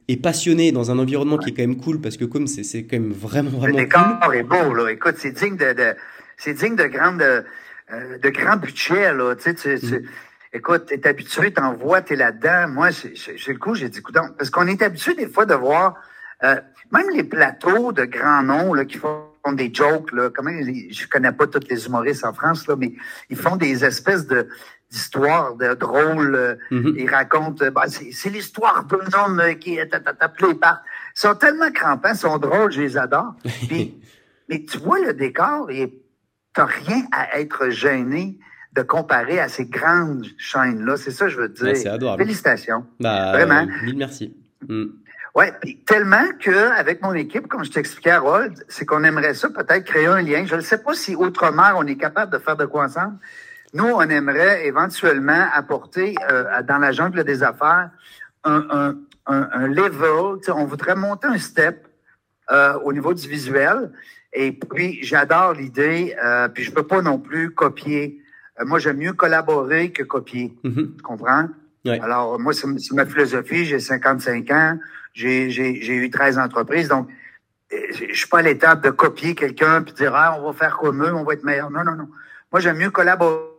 et 0.10 0.18
passionnés 0.18 0.72
dans 0.72 0.92
un 0.92 1.00
environnement 1.00 1.38
qui 1.38 1.52
est 1.52 1.54
quand 1.54 1.62
même 1.62 1.78
cool 1.78 2.02
parce 2.02 2.18
que 2.18 2.26
comme 2.26 2.48
c'est 2.48 2.84
quand 2.84 3.00
même 3.00 3.14
vraiment 3.14 3.52
vraiment 3.52 3.78
le 3.78 3.84
décor 3.84 4.34
est 4.34 4.44
beau 4.44 4.74
là. 4.74 4.92
Écoute 4.92 5.16
c'est 5.18 5.32
digne 5.32 5.58
de, 5.58 5.96
c'est 6.38 6.54
digne 6.54 6.76
de 6.76 6.86
grande 6.86 7.22
euh, 7.92 8.18
de 8.18 8.30
grand 8.30 8.58
budget 8.58 9.14
là. 9.14 9.36
Tu 9.36 9.56
sais 9.56 9.76
mm. 9.76 10.04
écoute, 10.54 10.86
t'es 10.88 11.06
habitué, 11.08 11.52
t'en 11.52 11.74
vois, 11.74 12.02
t'es 12.02 12.16
là-dedans. 12.16 12.70
Moi, 12.70 12.90
j'ai 12.92 13.54
le 13.54 13.60
coup, 13.60 13.76
j'ai 13.76 13.90
dit, 13.90 14.00
écoute, 14.00 14.16
parce 14.38 14.50
qu'on 14.50 14.68
est 14.68 14.82
habitué 14.82 15.16
des 15.16 15.28
fois 15.28 15.46
de 15.46 15.54
voir, 15.54 15.96
euh, 16.44 16.56
même 16.92 17.10
les 17.14 17.24
plateaux 17.24 17.92
de 17.92 18.06
grands 18.06 18.44
noms 18.44 18.74
là, 18.74 18.86
qui 18.86 18.98
font 18.98 19.33
des 19.52 19.74
jokes, 19.74 20.14
là, 20.14 20.30
comment, 20.34 20.52
je 20.52 21.08
connais 21.08 21.34
pas 21.34 21.48
tous 21.48 21.68
les 21.70 21.86
humoristes 21.86 22.24
en 22.24 22.34
France, 22.34 22.66
là, 22.68 22.76
mais 22.78 22.94
ils 23.30 23.36
font 23.36 23.58
des 23.58 23.84
espèces 23.84 24.26
de 24.26 24.48
d'histoires 24.90 25.56
de 25.56 25.74
drôles. 25.74 26.36
Euh, 26.36 26.56
mm-hmm. 26.72 26.96
Ils 26.98 27.10
racontent, 27.10 27.66
bah, 27.72 27.86
c'est 27.88 28.30
l'histoire 28.30 28.86
d'un 28.86 29.20
homme 29.20 29.42
qui 29.60 29.76
est 29.78 29.92
appelé 30.20 30.54
par... 30.54 30.84
Ils 31.16 31.20
sont 31.20 31.36
tellement 31.36 31.72
crampants, 31.72 32.12
ils 32.12 32.18
sont 32.18 32.38
drôles, 32.38 32.72
je 32.72 32.82
les 32.82 32.98
adore. 32.98 33.34
mais 34.50 34.66
tu 34.66 34.78
vois 34.78 35.00
le 35.00 35.14
décor 35.14 35.70
et 35.72 36.00
t'as 36.54 36.66
rien 36.66 37.04
à 37.12 37.40
être 37.40 37.70
gêné 37.70 38.38
de 38.74 38.82
comparer 38.82 39.40
à 39.40 39.50
ces 39.50 39.66
grandes 39.66 40.26
chaînes-là. 40.38 40.98
C'est 40.98 41.12
ça 41.12 41.28
je 41.28 41.38
veux 41.38 41.50
dire. 41.50 41.76
c'est 41.76 41.90
adorable. 41.90 42.24
Félicitations. 42.24 42.86
Bah, 43.00 43.32
Vraiment. 43.34 43.66
mille 43.84 43.98
merci. 43.98 44.36
Mm. 44.68 44.86
Ouais, 45.36 45.52
tellement 45.88 46.28
que 46.40 46.72
avec 46.78 47.02
mon 47.02 47.14
équipe, 47.14 47.48
comme 47.48 47.64
je 47.64 47.72
t'expliquais 47.72 48.12
Harold, 48.12 48.54
c'est 48.68 48.86
qu'on 48.86 49.04
aimerait 49.04 49.34
ça 49.34 49.50
peut-être 49.50 49.84
créer 49.84 50.06
un 50.06 50.22
lien. 50.22 50.46
Je 50.46 50.56
ne 50.56 50.62
sais 50.62 50.78
pas 50.78 50.94
si 50.94 51.16
autrement 51.16 51.72
on 51.76 51.88
est 51.88 51.96
capable 51.96 52.32
de 52.32 52.38
faire 52.38 52.56
de 52.56 52.66
quoi 52.66 52.86
ensemble. 52.86 53.18
Nous, 53.74 53.86
on 53.86 54.02
aimerait 54.02 54.68
éventuellement 54.68 55.48
apporter 55.52 56.14
euh, 56.30 56.62
dans 56.62 56.78
la 56.78 56.92
jungle 56.92 57.24
des 57.24 57.42
affaires 57.42 57.90
un, 58.44 58.68
un, 58.70 58.96
un, 59.26 59.50
un 59.52 59.68
level. 59.68 60.40
On 60.50 60.66
voudrait 60.66 60.96
monter 60.96 61.28
un 61.28 61.40
step 61.40 61.88
euh, 62.52 62.74
au 62.84 62.94
niveau 62.94 63.16
du 63.16 63.28
visuel. 63.28 63.92
Et 64.34 64.52
puis, 64.52 65.00
j'adore 65.02 65.54
l'idée. 65.54 66.16
Euh, 66.24 66.48
puis, 66.48 66.64
je 66.64 66.72
peux 66.72 66.86
pas 66.86 67.02
non 67.02 67.18
plus 67.18 67.50
copier 67.50 68.24
euh, 68.60 68.66
moi, 68.66 68.80
j'aime 68.80 68.98
mieux 68.98 69.14
collaborer 69.14 69.92
que 69.92 70.04
copier. 70.04 70.54
Mhm. 70.64 70.96
Tu 70.98 71.04
comprends? 71.04 71.50
Alors, 71.86 72.40
moi, 72.40 72.54
c'est 72.54 72.68
ma 72.94 73.06
philosophie. 73.06 73.66
J'ai 73.66 73.80
55 73.80 74.50
ans. 74.52 74.80
J'ai 75.14 75.48
eu 75.50 76.10
13 76.10 76.40
entreprises. 76.40 76.88
Donc, 76.88 77.10
euh, 77.72 77.78
je 77.92 78.14
suis 78.14 78.28
pas 78.28 78.40
à 78.40 78.42
l'étape 78.42 78.84
de 78.84 78.90
copier 78.90 79.36
quelqu'un 79.36 79.82
puis 79.82 79.94
dire, 79.94 80.14
ah, 80.16 80.38
on 80.40 80.46
va 80.46 80.54
faire 80.54 80.78
comme 80.78 81.04
eux, 81.04 81.14
on 81.14 81.24
va 81.24 81.34
être 81.34 81.44
meilleur. 81.44 81.70
Non, 81.72 81.84
non, 81.84 81.96
non. 81.96 82.08
Moi, 82.52 82.62
j'aime 82.62 82.78
mieux 82.78 82.92
collaborer. 82.92 83.50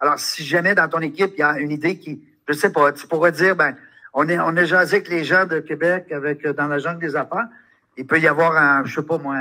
Alors, 0.00 0.18
si 0.18 0.44
jamais 0.44 0.74
dans 0.74 0.88
ton 0.88 1.00
équipe, 1.00 1.32
il 1.36 1.40
y 1.40 1.42
a 1.42 1.58
une 1.58 1.70
idée 1.70 1.98
qui, 1.98 2.22
je 2.48 2.52
sais 2.52 2.70
pas, 2.70 2.92
tu 2.92 3.06
pourrais 3.06 3.32
dire, 3.32 3.56
ben, 3.56 3.74
on 4.12 4.28
est, 4.28 4.38
on 4.38 4.54
est 4.56 4.66
jasé 4.66 4.96
avec 4.96 5.08
les 5.08 5.24
gens 5.24 5.46
de 5.46 5.60
Québec, 5.60 6.12
avec, 6.12 6.44
euh, 6.44 6.52
dans 6.52 6.68
la 6.68 6.78
jungle 6.78 7.00
des 7.00 7.16
affaires. 7.16 7.48
Il 7.96 8.06
peut 8.06 8.20
y 8.20 8.28
avoir 8.28 8.56
un, 8.56 8.84
je 8.84 8.94
sais 8.94 9.06
pas 9.06 9.18
moi, 9.18 9.36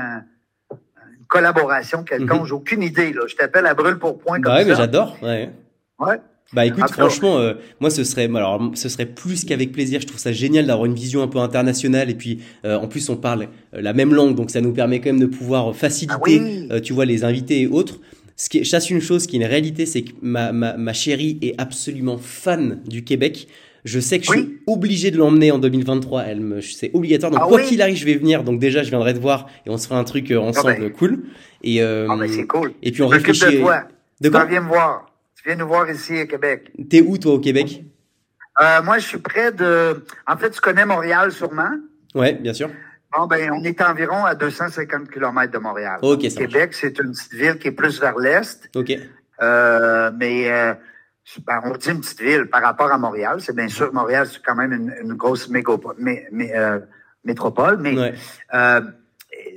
collaboration 1.28 2.04
quelconque. 2.04 2.42
Mhm. 2.42 2.48
J'ai 2.48 2.54
aucune 2.54 2.84
idée. 2.84 3.14
Là. 3.14 3.22
Je 3.28 3.36
t'appelle 3.36 3.66
à 3.66 3.74
brûle 3.74 3.98
pour 3.98 4.18
point 4.18 4.42
comme 4.42 4.54
bah 4.54 4.60
ouais, 4.60 4.66
mais 4.66 4.76
j'adore. 4.76 5.18
Ouais. 5.22 5.52
Ouais. 6.00 6.20
Bah 6.54 6.66
écoute, 6.66 6.90
franchement, 6.92 7.40
euh, 7.40 7.56
moi 7.80 7.90
ce 7.90 8.04
serait, 8.04 8.26
alors 8.26 8.72
ce 8.76 8.88
serait 8.88 9.08
plus 9.08 9.46
qu'avec 9.46 9.72
plaisir. 9.72 10.00
Je 10.00 10.08
trouve 10.08 10.20
ça 10.20 10.32
génial 10.32 10.68
d'avoir 10.68 10.86
une 10.86 10.94
vision 10.94 11.24
un 11.24 11.28
peu 11.28 11.40
internationale 11.40 12.10
et 12.10 12.16
puis 12.16 12.40
euh, 12.66 12.78
en 12.78 12.88
plus 12.88 13.10
on 13.10 13.18
parle 13.18 13.48
euh, 13.74 13.82
la 13.82 13.94
même 13.94 14.14
langue, 14.14 14.36
donc 14.36 14.52
ça 14.52 14.62
nous 14.62 14.72
permet 14.72 15.00
quand 15.00 15.10
même 15.10 15.20
de 15.20 15.26
pouvoir 15.26 15.76
faciliter, 15.76 16.68
ah 16.70 16.80
tu 16.80 16.94
vois, 16.94 17.06
les 17.06 17.24
invités 17.24 17.62
et 17.62 17.68
autres. 17.68 18.00
Ce 18.38 18.50
qui 18.50 18.60
est, 18.60 18.64
chasse 18.64 18.90
une 18.90 19.02
chose 19.02 19.28
qui 19.28 19.38
est 19.38 19.40
une 19.40 19.46
réalité, 19.46 19.86
c'est 19.86 20.04
que 20.04 20.12
ma, 20.22 20.52
ma, 20.52 20.78
ma 20.78 20.94
chérie 20.94 21.40
est 21.42 21.56
absolument 21.58 22.18
fan 22.18 22.82
du 22.86 23.04
Québec. 23.04 23.48
Je 23.86 24.00
sais 24.00 24.20
que 24.20 24.26
je 24.26 24.32
suis 24.32 24.58
obligé 24.68 25.12
de 25.12 25.18
l'emmener 25.18 25.52
en 25.52 25.60
2023. 25.60 26.24
Elle 26.24 26.42
me, 26.42 26.60
c'est 26.60 26.90
obligatoire. 26.94 27.32
Donc, 27.32 27.42
ah 27.44 27.48
quoi 27.48 27.62
qu'il 27.62 27.82
arrive, 27.82 27.96
je 27.96 28.06
vais 28.06 28.16
venir. 28.16 28.44
Donc, 28.44 28.60
déjà, 28.60 28.82
je 28.82 28.90
viendrai 28.90 29.14
te 29.14 29.20
voir 29.20 29.48
et 29.66 29.70
on 29.70 29.78
se 29.78 29.88
fera 29.88 30.00
un 30.00 30.04
truc 30.04 30.32
euh, 30.32 30.40
ensemble 30.40 30.76
ah 30.76 30.82
ben. 30.82 30.92
cool. 30.92 31.24
Et, 31.64 31.82
ah 31.82 32.08
ben, 32.20 32.28
c'est 32.28 32.48
cool. 32.48 32.74
Et 32.82 32.92
puis, 32.92 33.04
on 33.04 33.08
réfléchit. 33.08 33.46
De, 33.58 33.62
quoi? 33.62 33.84
de 34.22 34.30
quoi? 34.30 34.46
Viens 34.46 34.62
me 34.62 34.70
voir. 34.70 35.15
Tu 35.46 35.52
viens 35.52 35.60
nous 35.60 35.68
voir 35.68 35.88
ici 35.88 36.18
à 36.18 36.26
Québec. 36.26 36.72
T'es 36.90 37.02
où, 37.02 37.20
toi, 37.20 37.34
au 37.34 37.40
Québec? 37.40 37.84
Euh, 38.60 38.82
moi, 38.82 38.98
je 38.98 39.06
suis 39.06 39.20
près 39.20 39.52
de, 39.52 40.04
en 40.26 40.38
fait, 40.38 40.50
tu 40.50 40.60
connais 40.60 40.88
Montréal 40.88 41.32
sûrement? 41.32 41.70
Ouais, 42.16 42.34
bien 42.34 42.52
sûr. 42.52 42.72
Bon, 43.16 43.28
ben, 43.28 43.52
on 43.52 43.64
est 43.64 43.80
environ 43.80 44.26
à 44.26 44.34
250 44.34 45.08
km 45.08 45.54
de 45.54 45.58
Montréal. 45.60 46.00
OK, 46.02 46.24
ça 46.32 46.40
Québec, 46.40 46.74
c'est 46.74 46.98
une 46.98 47.12
petite 47.12 47.34
ville 47.34 47.60
qui 47.60 47.68
est 47.68 47.74
plus 47.74 48.02
vers 48.02 48.18
l'est. 48.18 48.72
OK. 48.76 48.92
Euh, 49.44 50.12
mais, 50.18 50.52
euh, 50.52 50.74
ben, 51.46 51.62
on 51.66 51.78
dit 51.78 51.92
une 51.92 52.02
petite 52.02 52.22
ville 52.22 52.48
par 52.48 52.64
rapport 52.64 52.92
à 52.92 52.98
Montréal. 52.98 53.38
C'est 53.40 53.56
bien 53.56 53.68
sûr, 53.68 53.94
Montréal, 53.94 54.26
c'est 54.26 54.42
quand 54.44 54.56
même 54.56 54.74
une, 54.74 55.14
grosse 55.14 55.48
métropole. 55.48 55.96
Mais 56.00 56.28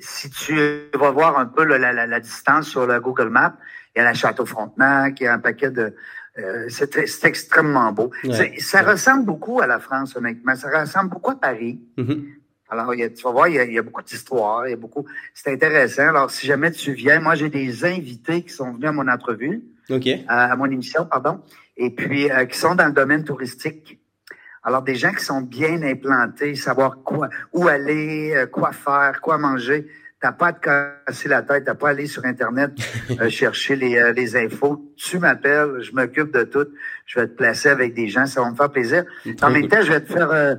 si 0.01 0.29
tu 0.29 0.83
vas 0.95 1.13
voir 1.13 1.39
un 1.39 1.47
peu 1.47 1.65
la, 1.65 1.79
la, 1.79 2.07
la, 2.07 2.21
distance 2.21 2.69
sur 2.69 2.87
le 2.87 3.01
Google 3.01 3.31
Maps, 3.31 3.57
il 3.95 3.99
y 3.99 4.03
a 4.03 4.05
la 4.05 4.15
Château-Frontenac, 4.15 5.21
il 5.21 5.25
y 5.25 5.27
a 5.27 5.35
un 5.35 5.39
paquet 5.39 5.71
de... 5.71 5.95
Euh, 6.39 6.69
c'est 6.69 7.25
extrêmement 7.25 7.91
beau. 7.91 8.13
Ça 8.59 8.83
ressemble 8.83 9.25
beaucoup 9.25 9.61
à 9.61 9.67
la 9.67 9.81
France, 9.81 10.15
honnêtement. 10.15 10.55
Ça 10.55 10.69
ressemble 10.81 11.11
beaucoup 11.11 11.33
à 11.33 11.41
Paris. 11.41 11.81
Mm-hmm. 11.97 12.25
Alors, 12.71 12.95
il 12.95 13.01
y 13.01 13.03
a, 13.03 13.09
tu 13.09 13.23
vas 13.23 13.33
voir, 13.33 13.49
il 13.49 13.55
y 13.55 13.59
a, 13.59 13.65
il 13.65 13.73
y 13.73 13.79
a 13.79 13.83
beaucoup 13.83 14.03
d'histoires, 14.03 14.67
il 14.67 14.71
y 14.71 14.75
a 14.75 14.77
beaucoup... 14.77 15.07
C'est 15.35 15.53
intéressant. 15.53 16.09
Alors, 16.09 16.31
si 16.31 16.47
jamais 16.47 16.71
tu 16.71 16.93
viens, 16.93 17.19
moi, 17.19 17.35
j'ai 17.35 17.49
des 17.49 17.85
invités 17.85 18.43
qui 18.43 18.51
sont 18.51 18.73
venus 18.73 18.89
à 18.89 18.93
mon 18.93 19.09
entrevue. 19.09 19.63
OK. 19.91 20.09
À, 20.29 20.55
mon 20.57 20.67
émission, 20.67 21.07
pardon. 21.07 21.41
Et 21.77 21.91
puis, 21.91 22.31
euh, 22.31 22.45
qui 22.45 22.59
sont 22.59 22.75
dans 22.75 22.87
le 22.87 22.93
domaine 22.93 23.25
touristique. 23.25 23.99
Alors, 24.63 24.83
des 24.83 24.97
gens 24.97 25.13
qui 25.13 25.25
sont 25.25 25.41
bien 25.41 25.83
implantés, 25.83 26.55
savoir 26.57 27.03
quoi, 27.03 27.31
où 27.53 27.69
aller, 27.69 28.33
euh, 28.35 28.47
quoi 28.47 28.73
faire, 28.73 29.21
quoi 29.23 29.39
manger. 29.39 29.89
T'as 30.21 30.33
pas 30.33 30.49
à 30.49 30.53
te 30.53 30.61
casser 31.07 31.29
la 31.29 31.43
tête, 31.43 31.65
t'as 31.65 31.75
pas 31.75 31.89
à 31.89 31.91
aller 31.91 32.07
sur 32.07 32.25
Internet 32.25 32.73
euh, 33.21 33.29
chercher 33.31 33.77
les, 33.77 33.97
euh, 33.97 34.13
les 34.13 34.37
infos. 34.37 34.93
Tu 34.97 35.19
m'appelles, 35.19 35.81
je 35.81 35.93
m'occupe 35.93 36.33
de 36.33 36.43
tout. 36.43 36.67
Je 37.07 37.21
vais 37.21 37.29
te 37.29 37.35
placer 37.35 37.69
avec 37.69 37.95
des 37.95 38.09
gens, 38.09 38.27
ça 38.27 38.43
va 38.43 38.51
me 38.51 38.57
faire 38.57 38.71
plaisir. 38.71 39.05
En 39.43 39.51
même 39.51 39.69
temps, 39.69 39.83
je 39.83 39.93
vais 39.93 40.01
te 40.01 40.13
faire 40.13 40.59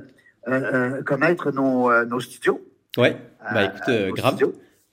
connaître 1.04 1.52
nos, 1.52 2.04
nos 2.06 2.20
studios. 2.20 2.66
Ouais, 2.96 3.16
bah 3.52 3.64
écoute, 3.64 4.14
grave, 4.16 4.38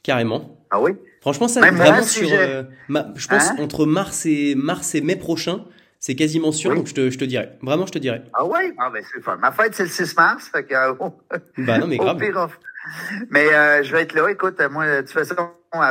carrément. 0.04 0.66
Ah 0.70 0.82
oui? 0.82 0.92
Franchement, 1.22 1.48
ça, 1.48 1.62
vraiment 1.62 2.04
sur, 2.04 2.28
je 2.28 3.28
pense, 3.28 3.50
hein? 3.50 3.56
entre 3.60 3.86
mars 3.86 4.26
et, 4.26 4.54
mars 4.56 4.96
et 4.96 5.02
mai 5.02 5.16
prochain, 5.16 5.66
c'est 6.00 6.16
quasiment 6.16 6.52
sûr, 6.52 6.76
donc 6.76 6.88
je 6.88 6.94
te, 6.94 7.10
je 7.10 7.18
te 7.18 7.26
dirai. 7.26 7.50
Vraiment, 7.62 7.86
je 7.86 7.92
te 7.92 7.98
dirai. 7.98 8.22
Ah 8.34 8.46
oui? 8.46 8.74
Ah 8.78 8.90
ben 8.92 9.04
c'est 9.12 9.22
fun. 9.22 9.38
Ma 9.38 9.52
fête, 9.52 9.74
c'est 9.74 9.84
le 9.84 9.90
6 9.90 10.16
mars, 10.16 10.50
fait 10.50 10.64
que... 10.64 10.74
bah 11.66 11.80
non, 11.80 11.88
mais 11.88 11.98
grave. 11.98 12.58
Mais 13.30 13.54
euh, 13.54 13.84
je 13.84 13.92
vais 13.92 14.04
être 14.04 14.14
là. 14.14 14.30
Écoute, 14.30 14.62
moi, 14.72 14.86
de 14.88 15.02
toute 15.02 15.12
façon, 15.12 15.36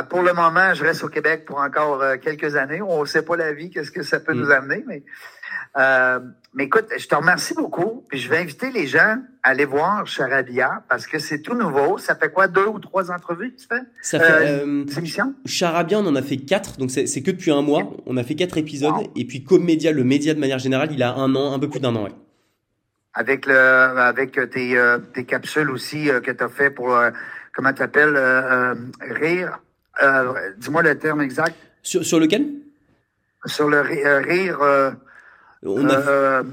pour 0.09 0.21
le 0.21 0.33
moment, 0.33 0.73
je 0.73 0.83
reste 0.83 1.03
au 1.03 1.09
Québec 1.09 1.45
pour 1.45 1.59
encore 1.59 2.01
euh, 2.01 2.17
quelques 2.17 2.55
années. 2.55 2.81
On 2.81 3.01
ne 3.01 3.05
sait 3.05 3.21
pas 3.21 3.35
la 3.35 3.53
vie, 3.53 3.69
qu'est-ce 3.69 3.91
que 3.91 4.03
ça 4.03 4.19
peut 4.19 4.33
mm. 4.33 4.39
nous 4.39 4.51
amener, 4.51 4.83
mais 4.87 5.03
euh, 5.77 6.19
mais 6.53 6.63
écoute, 6.65 6.85
je 6.97 7.07
te 7.07 7.13
remercie 7.13 7.53
beaucoup. 7.53 8.03
Puis 8.09 8.19
je 8.19 8.29
vais 8.29 8.37
inviter 8.37 8.71
les 8.71 8.87
gens 8.87 9.17
à 9.43 9.49
aller 9.49 9.65
voir 9.65 10.07
Charabia 10.07 10.83
parce 10.89 11.05
que 11.05 11.19
c'est 11.19 11.41
tout 11.41 11.53
nouveau. 11.53 11.97
Ça 11.99 12.15
fait 12.15 12.31
quoi, 12.31 12.47
deux 12.47 12.65
ou 12.65 12.79
trois 12.79 13.11
entrevues 13.11 13.53
que 13.53 13.61
tu 13.61 13.67
fais? 13.67 13.81
Ça 14.01 14.19
fait, 14.19 14.61
euh, 14.63 14.85
euh 14.85 15.25
Charabia, 15.45 15.99
on 15.99 16.07
en 16.07 16.15
a 16.15 16.21
fait 16.21 16.37
quatre. 16.37 16.77
Donc 16.77 16.89
c'est 16.89 17.21
que 17.21 17.31
depuis 17.31 17.51
un 17.51 17.61
mois. 17.61 17.83
On 18.05 18.17
a 18.17 18.23
fait 18.23 18.35
quatre 18.35 18.57
épisodes. 18.57 18.95
Et 19.15 19.25
puis 19.25 19.43
comme 19.43 19.63
média, 19.63 19.91
le 19.91 20.03
média 20.03 20.33
de 20.33 20.39
manière 20.39 20.59
générale, 20.59 20.89
il 20.91 21.03
a 21.03 21.13
un 21.13 21.35
an, 21.35 21.53
un 21.53 21.59
peu 21.59 21.69
plus 21.69 21.79
d'un 21.79 21.95
an, 21.95 22.05
ouais. 22.05 22.11
Avec 23.19 23.47
le, 23.47 23.57
avec 23.57 24.39
tes, 24.51 24.77
euh, 24.77 24.99
tes 25.13 25.25
capsules 25.25 25.71
aussi 25.71 26.09
euh, 26.09 26.19
que 26.21 26.31
tu 26.31 26.43
as 26.43 26.49
fait 26.49 26.69
pour, 26.69 26.95
comment 27.53 27.73
tu 27.73 27.81
appelles, 27.81 28.17
rire. 29.01 29.59
Dis-moi 30.57 30.83
le 30.83 30.97
terme 30.97 31.21
exact. 31.21 31.55
Sur, 31.81 32.05
sur 32.05 32.19
lequel? 32.19 32.45
Sur 33.45 33.69
le 33.69 33.81
rire 33.81 34.95
on 35.63 35.89
a... 35.89 35.95
Euh, 35.95 36.43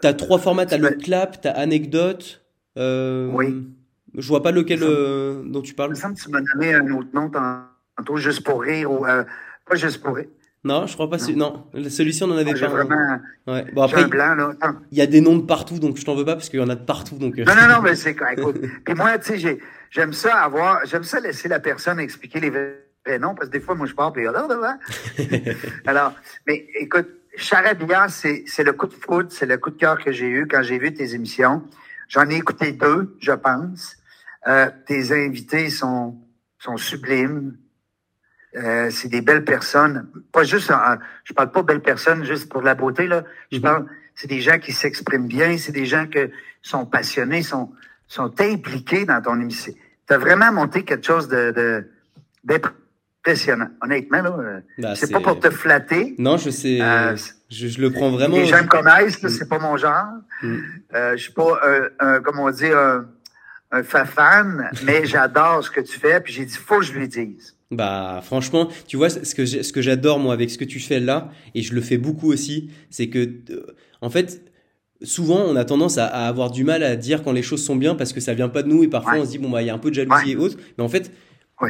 t'as 0.00 0.12
trois 0.12 0.38
formats, 0.38 0.66
t'as 0.66 0.78
le 0.78 0.90
clap, 0.90 1.40
t'as 1.40 1.52
anecdote. 1.52 2.44
Euh... 2.76 3.28
Oui. 3.32 3.68
Je 4.16 4.28
vois 4.28 4.42
pas 4.42 4.52
lequel 4.52 4.80
euh, 4.82 5.42
dont 5.44 5.62
tu 5.62 5.74
parles. 5.74 5.94
Il 5.96 6.08
me 6.08 6.14
tu 6.14 6.30
m'as 6.30 6.40
donné 6.40 6.74
un 6.74 6.88
autre 6.92 7.08
nom 7.12 7.30
tantôt, 7.96 8.16
juste 8.16 8.44
pour 8.44 8.62
rire 8.62 8.90
ou 8.92 9.06
euh, 9.06 9.24
pas 9.66 9.74
juste 9.74 10.02
pour 10.02 10.16
rire. 10.16 10.28
Non, 10.64 10.86
je 10.86 10.94
crois 10.94 11.10
pas. 11.10 11.18
Non, 11.34 11.66
non 11.74 11.90
celui-ci 11.90 12.24
on 12.24 12.30
en 12.30 12.38
avait 12.38 12.54
ah, 12.56 12.60
pas. 12.60 12.68
Vraiment. 12.68 13.20
Ouais. 13.46 13.66
Bon 13.72 13.82
après, 13.82 14.06
il 14.90 14.98
y 14.98 15.02
a 15.02 15.06
des 15.06 15.20
noms 15.20 15.36
de 15.36 15.44
partout, 15.44 15.78
donc 15.78 15.98
je 15.98 16.04
t'en 16.04 16.14
veux 16.14 16.24
pas 16.24 16.34
parce 16.34 16.48
qu'il 16.48 16.58
y 16.58 16.62
en 16.62 16.70
a 16.70 16.74
de 16.74 16.84
partout, 16.84 17.16
donc. 17.16 17.36
Non, 17.36 17.54
non, 17.54 17.68
non, 17.68 17.82
mais 17.82 17.94
c'est 17.94 18.16
écoute. 18.32 18.60
Puis 18.84 18.94
moi, 18.94 19.18
tu 19.18 19.38
sais, 19.38 19.58
j'aime 19.90 20.12
ça 20.14 20.38
avoir, 20.38 20.84
j'aime 20.86 21.04
ça 21.04 21.20
laisser 21.20 21.48
la 21.48 21.60
personne 21.60 22.00
expliquer 22.00 22.40
les 22.40 22.50
vrais 22.50 23.18
noms 23.18 23.34
parce 23.34 23.48
que 23.48 23.52
des 23.52 23.60
fois, 23.60 23.74
moi, 23.74 23.86
je 23.86 23.94
parle 23.94 24.12
puis 24.12 24.26
alors, 25.86 26.14
mais 26.46 26.66
écoute, 26.80 27.08
Charabia, 27.36 28.08
c'est, 28.08 28.44
c'est 28.46 28.64
le 28.64 28.72
coup 28.72 28.86
de 28.86 28.94
foudre, 28.94 29.28
c'est 29.30 29.46
le 29.46 29.58
coup 29.58 29.70
de 29.70 29.76
cœur 29.76 30.02
que 30.02 30.12
j'ai 30.12 30.28
eu 30.28 30.46
quand 30.48 30.62
j'ai 30.62 30.78
vu 30.78 30.94
tes 30.94 31.14
émissions. 31.14 31.62
J'en 32.08 32.28
ai 32.30 32.36
écouté 32.36 32.72
deux, 32.72 33.16
je 33.20 33.32
pense. 33.32 33.96
Euh, 34.46 34.70
tes 34.86 35.12
invités 35.12 35.68
sont, 35.70 36.16
sont 36.58 36.76
sublimes. 36.76 37.56
Euh, 38.56 38.90
c'est 38.90 39.08
des 39.08 39.20
belles 39.20 39.44
personnes. 39.44 40.08
Pas 40.32 40.44
juste, 40.44 40.72
je 41.24 41.32
parle 41.32 41.50
pas 41.50 41.62
belles 41.62 41.82
personnes 41.82 42.24
juste 42.24 42.48
pour 42.48 42.62
la 42.62 42.74
beauté, 42.74 43.06
là. 43.06 43.24
Je 43.50 43.58
mm-hmm. 43.58 43.62
parle, 43.62 43.86
c'est 44.14 44.28
des 44.28 44.40
gens 44.40 44.58
qui 44.58 44.72
s'expriment 44.72 45.26
bien, 45.26 45.58
c'est 45.58 45.72
des 45.72 45.86
gens 45.86 46.06
qui 46.06 46.18
sont 46.62 46.86
passionnés, 46.86 47.42
sont, 47.42 47.72
sont 48.06 48.32
impliqués 48.40 49.04
dans 49.04 49.20
ton 49.20 49.40
émission. 49.40 49.72
Tu 50.06 50.14
as 50.14 50.18
vraiment 50.18 50.52
monté 50.52 50.84
quelque 50.84 51.06
chose 51.06 51.28
de, 51.28 51.50
de, 51.50 52.60
impressionnant. 53.24 53.68
Honnêtement, 53.82 54.22
là, 54.22 54.36
euh, 54.38 54.60
bah, 54.78 54.94
c'est 54.94 55.10
pas 55.10 55.20
pour 55.20 55.40
te 55.40 55.50
flatter. 55.50 56.14
Non, 56.18 56.36
je 56.36 56.50
sais. 56.50 56.78
Euh, 56.80 57.16
je, 57.50 57.80
le 57.80 57.90
prends 57.90 58.10
vraiment. 58.10 58.36
Les 58.36 58.46
gens 58.46 58.62
me 58.62 58.68
connaissent, 58.68 59.22
mm. 59.22 59.28
c'est 59.28 59.48
pas 59.48 59.58
mon 59.58 59.76
genre. 59.76 60.06
Mm. 60.42 60.56
Euh, 60.94 61.16
je 61.16 61.22
suis 61.22 61.32
pas 61.32 61.60
un, 62.00 62.20
comme 62.20 62.38
on 62.38 62.50
dit, 62.50 62.66
un, 62.66 63.06
un 63.72 63.82
fan, 63.82 64.70
mais 64.84 65.06
j'adore 65.06 65.64
ce 65.64 65.70
que 65.70 65.80
tu 65.80 65.98
fais. 65.98 66.20
Puis 66.20 66.34
j'ai 66.34 66.44
dit, 66.44 66.56
faut 66.56 66.78
que 66.78 66.84
je 66.84 66.92
lui 66.92 67.08
dise. 67.08 67.56
Bah 67.70 68.20
franchement, 68.22 68.68
tu 68.86 68.96
vois 68.96 69.10
ce 69.10 69.34
que 69.34 69.46
ce 69.46 69.72
que 69.72 69.82
j'adore 69.82 70.18
moi 70.18 70.34
avec 70.34 70.50
ce 70.50 70.58
que 70.58 70.64
tu 70.64 70.80
fais 70.80 71.00
là 71.00 71.30
et 71.54 71.62
je 71.62 71.74
le 71.74 71.80
fais 71.80 71.98
beaucoup 71.98 72.30
aussi, 72.30 72.70
c'est 72.90 73.08
que 73.08 73.40
en 74.00 74.10
fait 74.10 74.52
souvent 75.02 75.40
on 75.40 75.56
a 75.56 75.64
tendance 75.64 75.98
à, 75.98 76.06
avoir 76.06 76.50
du 76.50 76.62
mal 76.62 76.82
à 76.82 76.94
dire 76.94 77.22
quand 77.22 77.32
les 77.32 77.42
choses 77.42 77.64
sont 77.64 77.76
bien 77.76 77.94
parce 77.94 78.12
que 78.12 78.20
ça 78.20 78.34
vient 78.34 78.48
pas 78.48 78.62
de 78.62 78.68
nous 78.68 78.84
et 78.84 78.88
parfois 78.88 79.16
on 79.16 79.24
se 79.24 79.30
dit 79.30 79.38
bon 79.38 79.50
bah 79.50 79.62
il 79.62 79.66
y 79.66 79.70
a 79.70 79.74
un 79.74 79.78
peu 79.78 79.90
de 79.90 79.94
jalousie 79.94 80.32
et 80.32 80.36
autres, 80.36 80.56
mais 80.78 80.84
en 80.84 80.88
fait 80.88 81.10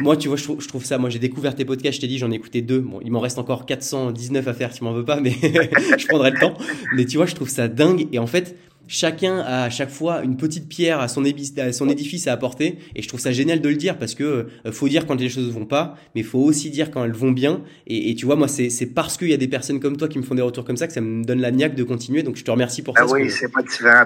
moi, 0.01 0.17
tu 0.17 0.27
vois, 0.27 0.37
je 0.37 0.67
trouve, 0.67 0.83
ça. 0.83 0.97
Moi, 0.97 1.09
j'ai 1.09 1.19
découvert 1.19 1.55
tes 1.55 1.65
podcasts. 1.65 1.95
Je 1.95 2.01
t'ai 2.01 2.07
dit, 2.07 2.17
j'en 2.17 2.31
ai 2.31 2.35
écouté 2.35 2.61
deux. 2.61 2.79
Bon, 2.79 2.99
il 3.03 3.11
m'en 3.11 3.19
reste 3.19 3.37
encore 3.37 3.65
419 3.65 4.47
à 4.47 4.53
faire. 4.53 4.73
Tu 4.73 4.83
m'en 4.83 4.93
veux 4.93 5.05
pas, 5.05 5.19
mais 5.19 5.31
je 5.41 6.07
prendrai 6.07 6.31
le 6.31 6.39
temps. 6.39 6.55
Mais 6.95 7.05
tu 7.05 7.17
vois, 7.17 7.25
je 7.25 7.35
trouve 7.35 7.49
ça 7.49 7.67
dingue. 7.67 8.07
Et 8.11 8.19
en 8.19 8.27
fait, 8.27 8.57
chacun 8.87 9.39
a 9.39 9.63
à 9.63 9.69
chaque 9.69 9.89
fois 9.89 10.21
une 10.23 10.37
petite 10.37 10.67
pierre 10.69 10.99
à 10.99 11.07
son, 11.07 11.23
à 11.23 11.71
son 11.73 11.89
édifice 11.89 12.27
à 12.27 12.33
apporter. 12.33 12.79
Et 12.95 13.01
je 13.01 13.07
trouve 13.07 13.19
ça 13.19 13.31
génial 13.31 13.61
de 13.61 13.69
le 13.69 13.75
dire 13.75 13.97
parce 13.97 14.15
que 14.15 14.23
euh, 14.23 14.71
faut 14.71 14.87
dire 14.87 15.05
quand 15.05 15.19
les 15.19 15.29
choses 15.29 15.51
vont 15.51 15.65
pas, 15.65 15.95
mais 16.15 16.23
faut 16.23 16.39
aussi 16.39 16.69
dire 16.69 16.91
quand 16.91 17.03
elles 17.03 17.13
vont 17.13 17.31
bien. 17.31 17.61
Et, 17.87 18.15
tu 18.15 18.25
vois, 18.25 18.35
moi, 18.35 18.47
c'est 18.47 18.93
parce 18.93 19.17
qu'il 19.17 19.29
y 19.29 19.33
a 19.33 19.37
des 19.37 19.47
personnes 19.47 19.79
comme 19.79 19.97
toi 19.97 20.07
qui 20.07 20.17
me 20.17 20.23
font 20.23 20.35
des 20.35 20.41
retours 20.41 20.65
comme 20.65 20.77
ça 20.77 20.87
que 20.87 20.93
ça 20.93 21.01
me 21.01 21.23
donne 21.23 21.41
la 21.41 21.51
niaque 21.51 21.75
de 21.75 21.83
continuer. 21.83 22.23
Donc, 22.23 22.35
je 22.35 22.43
te 22.43 22.51
remercie 22.51 22.81
pour 22.81 22.93
ben 22.93 23.07
ça. 23.07 23.13
Oui, 23.13 23.29
c'est. 23.29 23.51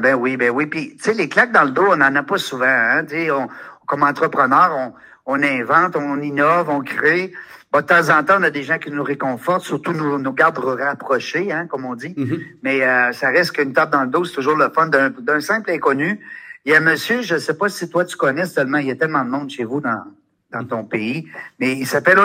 Ben 0.02 0.16
oui, 0.16 0.38
ben 0.38 0.52
oui. 0.52 0.66
Puis, 0.66 0.96
tu 0.96 1.04
sais, 1.04 1.14
les 1.14 1.30
claques 1.30 1.52
dans 1.52 1.64
le 1.64 1.72
dos, 1.72 1.86
on 1.90 1.98
n'en 1.98 2.16
a 2.16 2.24
pas 2.24 2.38
souvent. 2.38 2.66
Hein? 2.66 3.06
Tu 3.06 3.16
sais, 3.16 3.32
on, 3.32 3.48
comme 3.86 4.04
entrepreneur, 4.04 4.76
on 4.78 4.94
on 5.30 5.44
invente, 5.44 5.96
on 5.96 6.22
innove, 6.22 6.70
on 6.70 6.82
crée. 6.82 7.32
De 7.74 7.82
temps 7.82 8.10
en 8.10 8.24
temps, 8.24 8.38
on 8.40 8.44
a 8.44 8.50
des 8.50 8.64
gens 8.64 8.80
qui 8.80 8.90
nous 8.90 9.04
réconfortent, 9.04 9.64
surtout 9.64 9.94
nous, 9.94 10.18
nous 10.18 10.34
gardent 10.34 10.58
rapprochés, 10.58 11.52
hein, 11.52 11.68
comme 11.68 11.86
on 11.86 11.96
dit. 11.96 12.10
Mm-hmm. 12.10 12.42
Mais 12.64 12.82
euh, 12.82 13.12
ça 13.12 13.30
reste 13.30 13.52
qu'une 13.52 13.74
tape 13.74 13.92
dans 13.92 14.04
le 14.04 14.10
dos, 14.10 14.26
c'est 14.26 14.34
toujours 14.34 14.58
le 14.58 14.70
fun 14.70 14.88
d'un 14.88 15.40
simple 15.40 15.72
inconnu. 15.72 16.20
Il 16.66 16.72
y 16.72 16.76
a 16.76 16.78
un 16.78 16.82
monsieur, 16.82 17.22
je 17.22 17.36
ne 17.36 17.40
sais 17.40 17.56
pas 17.56 17.70
si 17.70 17.90
toi 17.90 18.06
tu 18.06 18.18
connais 18.18 18.48
tellement, 18.48 18.80
il 18.80 18.88
y 18.88 18.92
a 18.92 18.96
tellement 18.96 19.24
de 19.24 19.30
monde 19.30 19.50
chez 19.50 19.64
vous 19.64 19.82
dans, 19.82 20.04
dans 20.52 20.66
ton 20.66 20.84
pays, 20.84 21.28
mais 21.60 21.74
il 21.74 21.86
s'appelle 21.86 22.20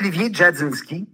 Olivier 0.00 0.32
Jadzinski. 0.32 1.08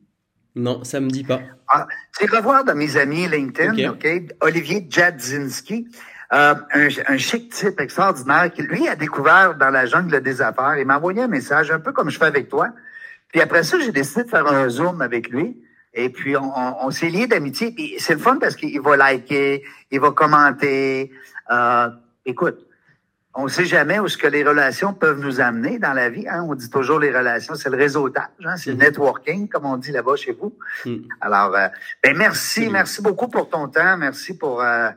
Non, 0.57 0.85
ça 0.85 1.01
me 1.01 1.09
dit 1.09 1.25
pas. 1.25 1.41
Ah, 1.69 1.87
c'est 2.13 2.31
revoir 2.31 2.65
dans 2.65 2.75
mes 2.75 2.97
amis 2.97 3.27
LinkedIn, 3.29 3.91
OK? 3.91 4.07
Olivier 4.41 4.87
Jadzinski. 4.89 5.89
Euh, 6.33 6.55
un, 7.07 7.19
chic 7.19 7.53
type 7.53 7.79
extraordinaire 7.79 8.51
qui, 8.53 8.63
lui, 8.63 8.89
a 8.89 8.97
découvert 8.97 9.55
dans 9.57 9.71
la 9.71 9.87
jungle 9.87 10.21
des 10.21 10.43
affaires. 10.43 10.77
Il 10.79 10.87
m'a 10.87 10.97
envoyé 10.97 11.23
un 11.23 11.29
message, 11.29 11.71
un 11.71 11.81
peu 11.81 11.93
comme 11.93 12.11
je 12.11 12.19
fais 12.19 12.25
avec 12.25 12.49
toi. 12.49 12.71
Puis 13.33 13.41
après 13.41 13.63
ça, 13.63 13.79
j'ai 13.79 13.93
décidé 13.93 14.25
de 14.25 14.29
faire 14.29 14.47
un 14.47 14.69
Zoom 14.69 15.03
avec 15.03 15.29
lui. 15.29 15.61
Et 15.93 16.09
puis, 16.09 16.35
on, 16.37 16.91
s'est 16.91 17.09
liés 17.09 17.27
d'amitié. 17.27 17.71
Puis 17.71 17.95
c'est 17.99 18.15
le 18.15 18.19
fun 18.19 18.39
parce 18.39 18.57
qu'il 18.57 18.81
va 18.81 18.97
liker, 18.97 19.63
il 19.91 20.01
va 20.01 20.11
commenter. 20.11 21.13
Euh, 21.51 21.89
écoute, 22.27 22.67
on 23.37 23.45
ne 23.45 23.49
sait 23.49 23.65
jamais 23.65 23.99
où 23.99 24.07
ce 24.07 24.17
que 24.17 24.29
les 24.29 24.45
relations 24.45 24.95
peuvent 24.95 25.19
nous 25.19 25.41
amener 25.41 25.79
dans 25.79 25.93
la 25.93 26.09
vie. 26.09 26.27
Hein? 26.29 26.47
On 26.49 26.55
dit 26.55 26.71
toujours 26.71 27.01
les 27.01 27.17
relations, 27.17 27.55
c'est 27.55 27.69
le 27.69 27.77
réseautage, 27.77 28.25
hein? 28.45 28.57
c'est 28.57 28.71
le 28.71 28.77
mm-hmm. 28.77 28.81
networking, 28.81 29.49
comme 29.49 29.67
on 29.67 29.77
dit 29.77 29.91
là-bas 29.91 30.15
chez 30.17 30.33
vous. 30.33 30.57
Mm. 30.85 31.09
Alors, 31.21 31.55
euh, 31.57 31.67
ben 32.03 32.17
merci, 32.17 32.69
merci 32.71 33.03
beaucoup 33.03 33.29
pour 33.29 33.49
ton 33.49 33.67
temps, 33.69 33.97
merci 33.97 34.39
pour 34.39 34.63
euh, 34.63 34.91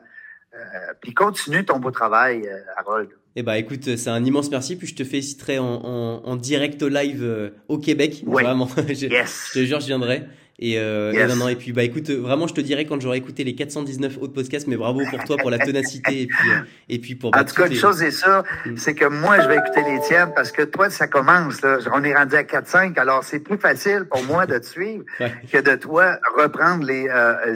puis 1.00 1.14
continue 1.14 1.64
ton 1.64 1.78
beau 1.78 1.90
travail, 1.90 2.46
euh, 2.46 2.58
Harold. 2.76 3.08
Eh 3.36 3.42
ben, 3.42 3.54
écoute, 3.54 3.96
c'est 3.96 4.10
un 4.10 4.24
immense 4.24 4.50
merci. 4.50 4.76
Puis 4.76 4.88
je 4.88 4.94
te 4.94 5.04
féliciterai 5.04 5.58
en, 5.58 5.64
en, 5.64 6.22
en 6.24 6.36
direct 6.36 6.82
live 6.82 7.22
euh, 7.22 7.50
au 7.68 7.78
Québec. 7.78 8.24
Vraiment, 8.26 8.68
je, 8.88 9.06
yes. 9.06 9.50
je 9.52 9.60
te 9.60 9.64
jure, 9.64 9.80
je 9.80 9.86
viendrai. 9.86 10.24
Et, 10.60 10.76
euh, 10.76 11.12
et, 11.12 11.24
non, 11.28 11.36
non, 11.36 11.48
et 11.48 11.54
puis 11.54 11.72
bah 11.72 11.84
écoute, 11.84 12.10
vraiment, 12.10 12.48
je 12.48 12.54
te 12.54 12.60
dirai 12.60 12.84
quand 12.84 13.00
j'aurai 13.00 13.18
écouté 13.18 13.44
les 13.44 13.54
419 13.54 14.18
autres 14.20 14.32
podcasts, 14.32 14.66
mais 14.66 14.76
bravo 14.76 15.02
pour 15.08 15.22
toi, 15.22 15.36
pour 15.36 15.50
la 15.50 15.58
ténacité 15.58 16.22
et 16.22 16.26
puis 16.26 16.48
et 16.88 16.98
puis 16.98 17.14
pour. 17.14 17.30
en 17.36 17.44
tout 17.44 17.54
cas, 17.54 17.68
une 17.68 17.76
chose 17.76 18.02
est 18.02 18.10
sûre, 18.10 18.42
mm. 18.66 18.76
c'est 18.76 18.96
que 18.96 19.04
moi, 19.04 19.38
je 19.38 19.46
vais 19.46 19.54
écouter 19.54 19.84
les 19.88 20.00
tiennes 20.00 20.32
parce 20.34 20.50
que 20.50 20.62
toi, 20.62 20.90
ça 20.90 21.06
commence 21.06 21.62
là. 21.62 21.78
On 21.92 22.02
est 22.02 22.12
rendu 22.12 22.34
à 22.34 22.42
4-5, 22.42 22.98
alors 22.98 23.22
c'est 23.22 23.38
plus 23.38 23.56
facile 23.56 24.06
pour 24.10 24.24
moi 24.24 24.46
de 24.46 24.58
te 24.58 24.66
suivre 24.66 25.04
que 25.52 25.58
de 25.58 25.76
toi 25.76 26.18
reprendre 26.36 26.84
les 26.84 27.08
euh, 27.08 27.54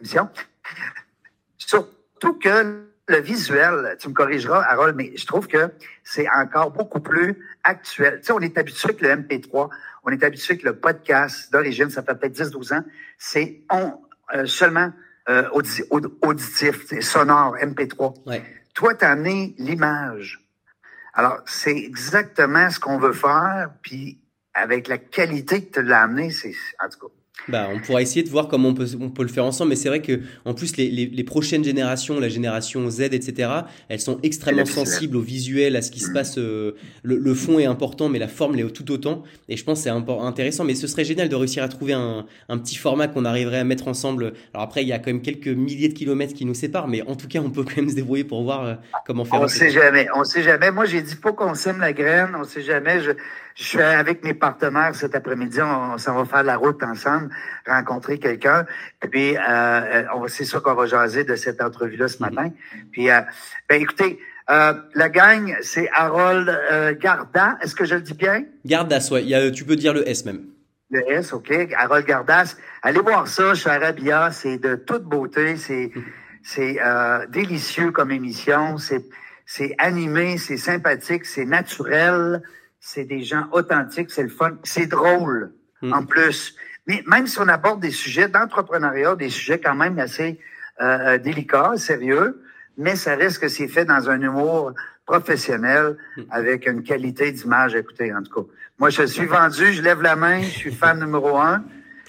émissions. 0.00 0.28
Surtout 2.24 2.38
que 2.38 2.86
le 3.06 3.20
visuel, 3.20 3.96
tu 4.00 4.08
me 4.08 4.14
corrigeras, 4.14 4.62
Harold, 4.62 4.96
mais 4.96 5.14
je 5.14 5.26
trouve 5.26 5.46
que 5.46 5.70
c'est 6.02 6.26
encore 6.30 6.70
beaucoup 6.70 7.00
plus 7.00 7.36
actuel. 7.62 8.20
Tu 8.20 8.26
sais, 8.26 8.32
on 8.32 8.40
est 8.40 8.56
habitué 8.56 8.88
avec 8.88 9.02
le 9.02 9.10
MP3, 9.10 9.68
on 10.04 10.10
est 10.10 10.24
habitué 10.24 10.54
avec 10.54 10.62
le 10.62 10.74
podcast 10.74 11.52
d'origine, 11.52 11.90
ça 11.90 12.02
fait 12.02 12.14
peut-être 12.14 12.34
10-12 12.34 12.78
ans, 12.78 12.84
c'est 13.18 13.60
on, 13.70 13.98
euh, 14.34 14.46
seulement 14.46 14.90
euh, 15.28 15.50
auditif, 16.22 16.98
sonore, 17.00 17.58
MP3. 17.58 18.14
Ouais. 18.26 18.42
Toi, 18.72 18.94
tu 18.94 19.04
as 19.04 19.10
amené 19.10 19.54
l'image. 19.58 20.48
Alors, 21.12 21.42
c'est 21.44 21.76
exactement 21.76 22.70
ce 22.70 22.80
qu'on 22.80 22.96
veut 22.96 23.12
faire, 23.12 23.70
puis 23.82 24.18
avec 24.54 24.88
la 24.88 24.96
qualité 24.96 25.66
que 25.66 25.80
tu 25.80 25.82
l'as 25.82 26.00
amené, 26.00 26.30
c'est 26.30 26.54
en 26.82 26.88
tout 26.88 27.06
cas 27.06 27.14
Bah, 27.48 27.68
on 27.70 27.78
pourra 27.78 28.00
essayer 28.00 28.22
de 28.22 28.30
voir 28.30 28.48
comment 28.48 28.70
on 28.70 28.74
peut, 28.74 28.86
on 28.98 29.10
peut 29.10 29.22
le 29.22 29.28
faire 29.28 29.44
ensemble, 29.44 29.70
mais 29.70 29.76
c'est 29.76 29.88
vrai 29.88 30.00
que 30.00 30.20
en 30.46 30.54
plus 30.54 30.76
les, 30.78 30.88
les, 30.88 31.06
les, 31.06 31.24
prochaines 31.24 31.62
générations, 31.62 32.18
la 32.18 32.30
génération 32.30 32.88
Z, 32.88 33.00
etc., 33.12 33.50
elles 33.88 34.00
sont 34.00 34.18
extrêmement 34.22 34.64
sensibles 34.64 35.16
au 35.16 35.20
visuel, 35.20 35.76
à 35.76 35.82
ce 35.82 35.90
qui 35.90 36.00
se 36.00 36.10
passe. 36.10 36.38
Euh, 36.38 36.72
le, 37.02 37.18
le, 37.18 37.34
fond 37.34 37.58
est 37.58 37.66
important, 37.66 38.08
mais 38.08 38.18
la 38.18 38.28
forme 38.28 38.56
l'est 38.56 38.70
tout 38.72 38.90
autant. 38.90 39.24
Et 39.48 39.58
je 39.58 39.64
pense 39.64 39.80
que 39.80 39.84
c'est 39.84 39.90
intéressant. 39.90 40.64
Mais 40.64 40.74
ce 40.74 40.86
serait 40.86 41.04
génial 41.04 41.28
de 41.28 41.36
réussir 41.36 41.62
à 41.62 41.68
trouver 41.68 41.92
un, 41.92 42.24
un 42.48 42.58
petit 42.58 42.76
format 42.76 43.08
qu'on 43.08 43.26
arriverait 43.26 43.58
à 43.58 43.64
mettre 43.64 43.88
ensemble. 43.88 44.32
Alors 44.54 44.64
après, 44.64 44.82
il 44.82 44.88
y 44.88 44.92
a 44.92 44.98
quand 44.98 45.10
même 45.10 45.22
quelques 45.22 45.48
milliers 45.48 45.88
de 45.88 45.94
kilomètres 45.94 46.34
qui 46.34 46.46
nous 46.46 46.54
séparent, 46.54 46.88
mais 46.88 47.02
en 47.02 47.14
tout 47.14 47.28
cas, 47.28 47.40
on 47.40 47.50
peut 47.50 47.64
quand 47.64 47.76
même 47.76 47.90
se 47.90 47.94
débrouiller 47.94 48.24
pour 48.24 48.42
voir 48.42 48.64
euh, 48.64 48.74
comment 49.06 49.26
faire. 49.26 49.42
On 49.42 49.48
sait 49.48 49.70
jamais. 49.70 50.06
On 50.16 50.24
sait 50.24 50.42
jamais. 50.42 50.70
Moi, 50.70 50.86
j'ai 50.86 51.02
dit 51.02 51.16
pas 51.16 51.32
qu'on 51.32 51.54
sème 51.54 51.80
la 51.80 51.92
graine. 51.92 52.30
On 52.40 52.44
sait 52.44 52.62
jamais. 52.62 53.00
Je, 53.00 53.10
je 53.54 53.64
suis 53.64 53.80
avec 53.80 54.24
mes 54.24 54.34
partenaires 54.34 54.94
cet 54.94 55.14
après-midi. 55.14 55.60
On, 55.62 55.96
s'en 55.98 56.14
va 56.14 56.24
faire 56.24 56.42
la 56.42 56.56
route 56.56 56.82
ensemble, 56.82 57.30
rencontrer 57.66 58.18
quelqu'un. 58.18 58.66
Puis, 59.00 59.36
euh, 59.36 60.04
on 60.14 60.26
c'est 60.28 60.44
sûr 60.44 60.62
qu'on 60.62 60.74
va 60.74 60.86
jaser 60.86 61.24
de 61.24 61.36
cette 61.36 61.60
entrevue-là 61.62 62.08
ce 62.08 62.20
matin. 62.20 62.50
Puis, 62.92 63.10
euh, 63.10 63.20
ben 63.68 63.80
écoutez, 63.80 64.18
euh, 64.50 64.74
la 64.94 65.08
gang, 65.08 65.56
c'est 65.62 65.88
Harold 65.92 66.48
euh, 66.48 66.94
Garda. 66.94 67.56
Est-ce 67.62 67.74
que 67.74 67.84
je 67.84 67.94
le 67.94 68.02
dis 68.02 68.14
bien? 68.14 68.44
Gardas, 68.64 69.08
ouais. 69.10 69.22
Il 69.22 69.28
y 69.28 69.34
a, 69.34 69.50
tu 69.50 69.64
peux 69.64 69.76
dire 69.76 69.94
le 69.94 70.06
S 70.08 70.24
même. 70.24 70.46
Le 70.90 71.00
S, 71.10 71.32
OK. 71.32 71.52
Harold 71.76 72.06
Gardas. 72.06 72.56
Allez 72.82 73.00
voir 73.00 73.26
ça 73.26 73.54
chez 73.54 73.70
Arabia. 73.70 74.30
C'est 74.30 74.58
de 74.58 74.74
toute 74.74 75.04
beauté. 75.04 75.56
C'est, 75.56 75.92
c'est 76.42 76.78
euh, 76.84 77.26
délicieux 77.28 77.90
comme 77.90 78.10
émission. 78.10 78.76
C'est, 78.76 79.04
c'est 79.46 79.74
animé, 79.78 80.36
c'est 80.36 80.58
sympathique, 80.58 81.24
c'est 81.24 81.46
naturel 81.46 82.42
c'est 82.84 83.04
des 83.04 83.22
gens 83.22 83.46
authentiques, 83.50 84.10
c'est 84.10 84.22
le 84.22 84.28
fun, 84.28 84.58
c'est 84.62 84.86
drôle 84.86 85.52
hmm. 85.80 85.94
en 85.94 86.04
plus. 86.04 86.54
Mais 86.86 87.02
même 87.06 87.26
si 87.26 87.40
on 87.40 87.48
aborde 87.48 87.80
des 87.80 87.90
sujets 87.90 88.28
d'entrepreneuriat, 88.28 89.16
des 89.16 89.30
sujets 89.30 89.58
quand 89.58 89.74
même 89.74 89.98
assez 89.98 90.38
euh, 90.82 91.16
délicats, 91.16 91.78
sérieux, 91.78 92.42
mais 92.76 92.94
ça 92.94 93.16
reste 93.16 93.38
que 93.38 93.48
c'est 93.48 93.68
fait 93.68 93.86
dans 93.86 94.10
un 94.10 94.20
humour 94.20 94.74
professionnel 95.06 95.96
hmm. 96.18 96.22
avec 96.30 96.66
une 96.66 96.82
qualité 96.82 97.32
d'image. 97.32 97.74
Écoutez, 97.74 98.12
en 98.12 98.22
tout 98.22 98.42
cas, 98.42 98.48
moi 98.78 98.90
je 98.90 99.04
suis 99.04 99.26
vendu, 99.26 99.72
je 99.72 99.80
lève 99.80 100.02
la 100.02 100.14
main, 100.14 100.42
je 100.42 100.50
suis 100.50 100.72
fan 100.72 101.00
numéro 101.00 101.38
un. 101.38 101.64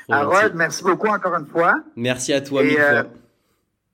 Harold, 0.10 0.53
merci 0.55 0.84
beaucoup 0.84 1.08
encore 1.08 1.36
une 1.36 1.48
fois. 1.48 1.75
Merci 1.96 2.34
à 2.34 2.41
toi, 2.41 2.63
mille 2.63 2.77
euh, 2.77 3.03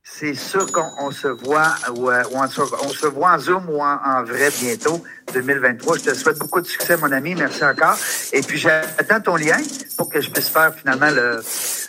c'est 0.04 0.34
sûr 0.34 0.66
qu'on 0.72 1.10
se 1.12 1.28
voit 1.28 1.74
ou, 1.96 2.10
on, 2.10 2.48
se, 2.48 2.60
on, 2.60 2.88
se, 2.88 3.06
voit 3.06 3.34
en 3.34 3.38
Zoom 3.38 3.68
ou 3.68 3.80
en, 3.80 4.24
vrai 4.24 4.50
bientôt, 4.60 5.02
2023. 5.32 5.98
Je 5.98 6.02
te 6.02 6.14
souhaite 6.14 6.38
beaucoup 6.38 6.60
de 6.60 6.66
succès, 6.66 6.96
mon 6.96 7.12
ami. 7.12 7.36
Merci 7.36 7.64
encore. 7.64 7.96
Et 8.32 8.40
puis, 8.40 8.58
j'attends 8.58 9.20
ton 9.20 9.36
lien 9.36 9.58
pour 9.96 10.10
que 10.10 10.20
je 10.20 10.28
puisse 10.30 10.48
faire 10.48 10.74
finalement 10.74 11.10
le, 11.10 11.40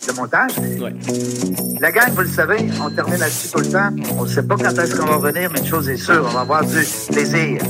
le 0.08 0.14
montage. 0.14 0.52
Ouais. 0.58 0.94
La 1.80 1.92
gang, 1.92 2.12
vous 2.12 2.22
le 2.22 2.28
savez, 2.28 2.70
on 2.80 2.92
termine 2.92 3.20
là-dessus 3.20 3.50
tout 3.50 3.60
le 3.60 3.72
temps. 3.72 3.90
On 4.18 4.26
ne 4.26 4.30
sait 4.30 4.44
pas 4.44 4.58
quand 4.58 4.78
est-ce 4.78 4.96
qu'on 4.96 5.08
va 5.08 5.16
revenir, 5.16 5.50
mais 5.52 5.60
une 5.60 5.68
chose 5.68 5.90
est 5.90 5.98
sûre, 5.98 6.24
on 6.28 6.34
va 6.34 6.42
avoir 6.42 6.64
du 6.64 6.86
plaisir. 7.12 7.62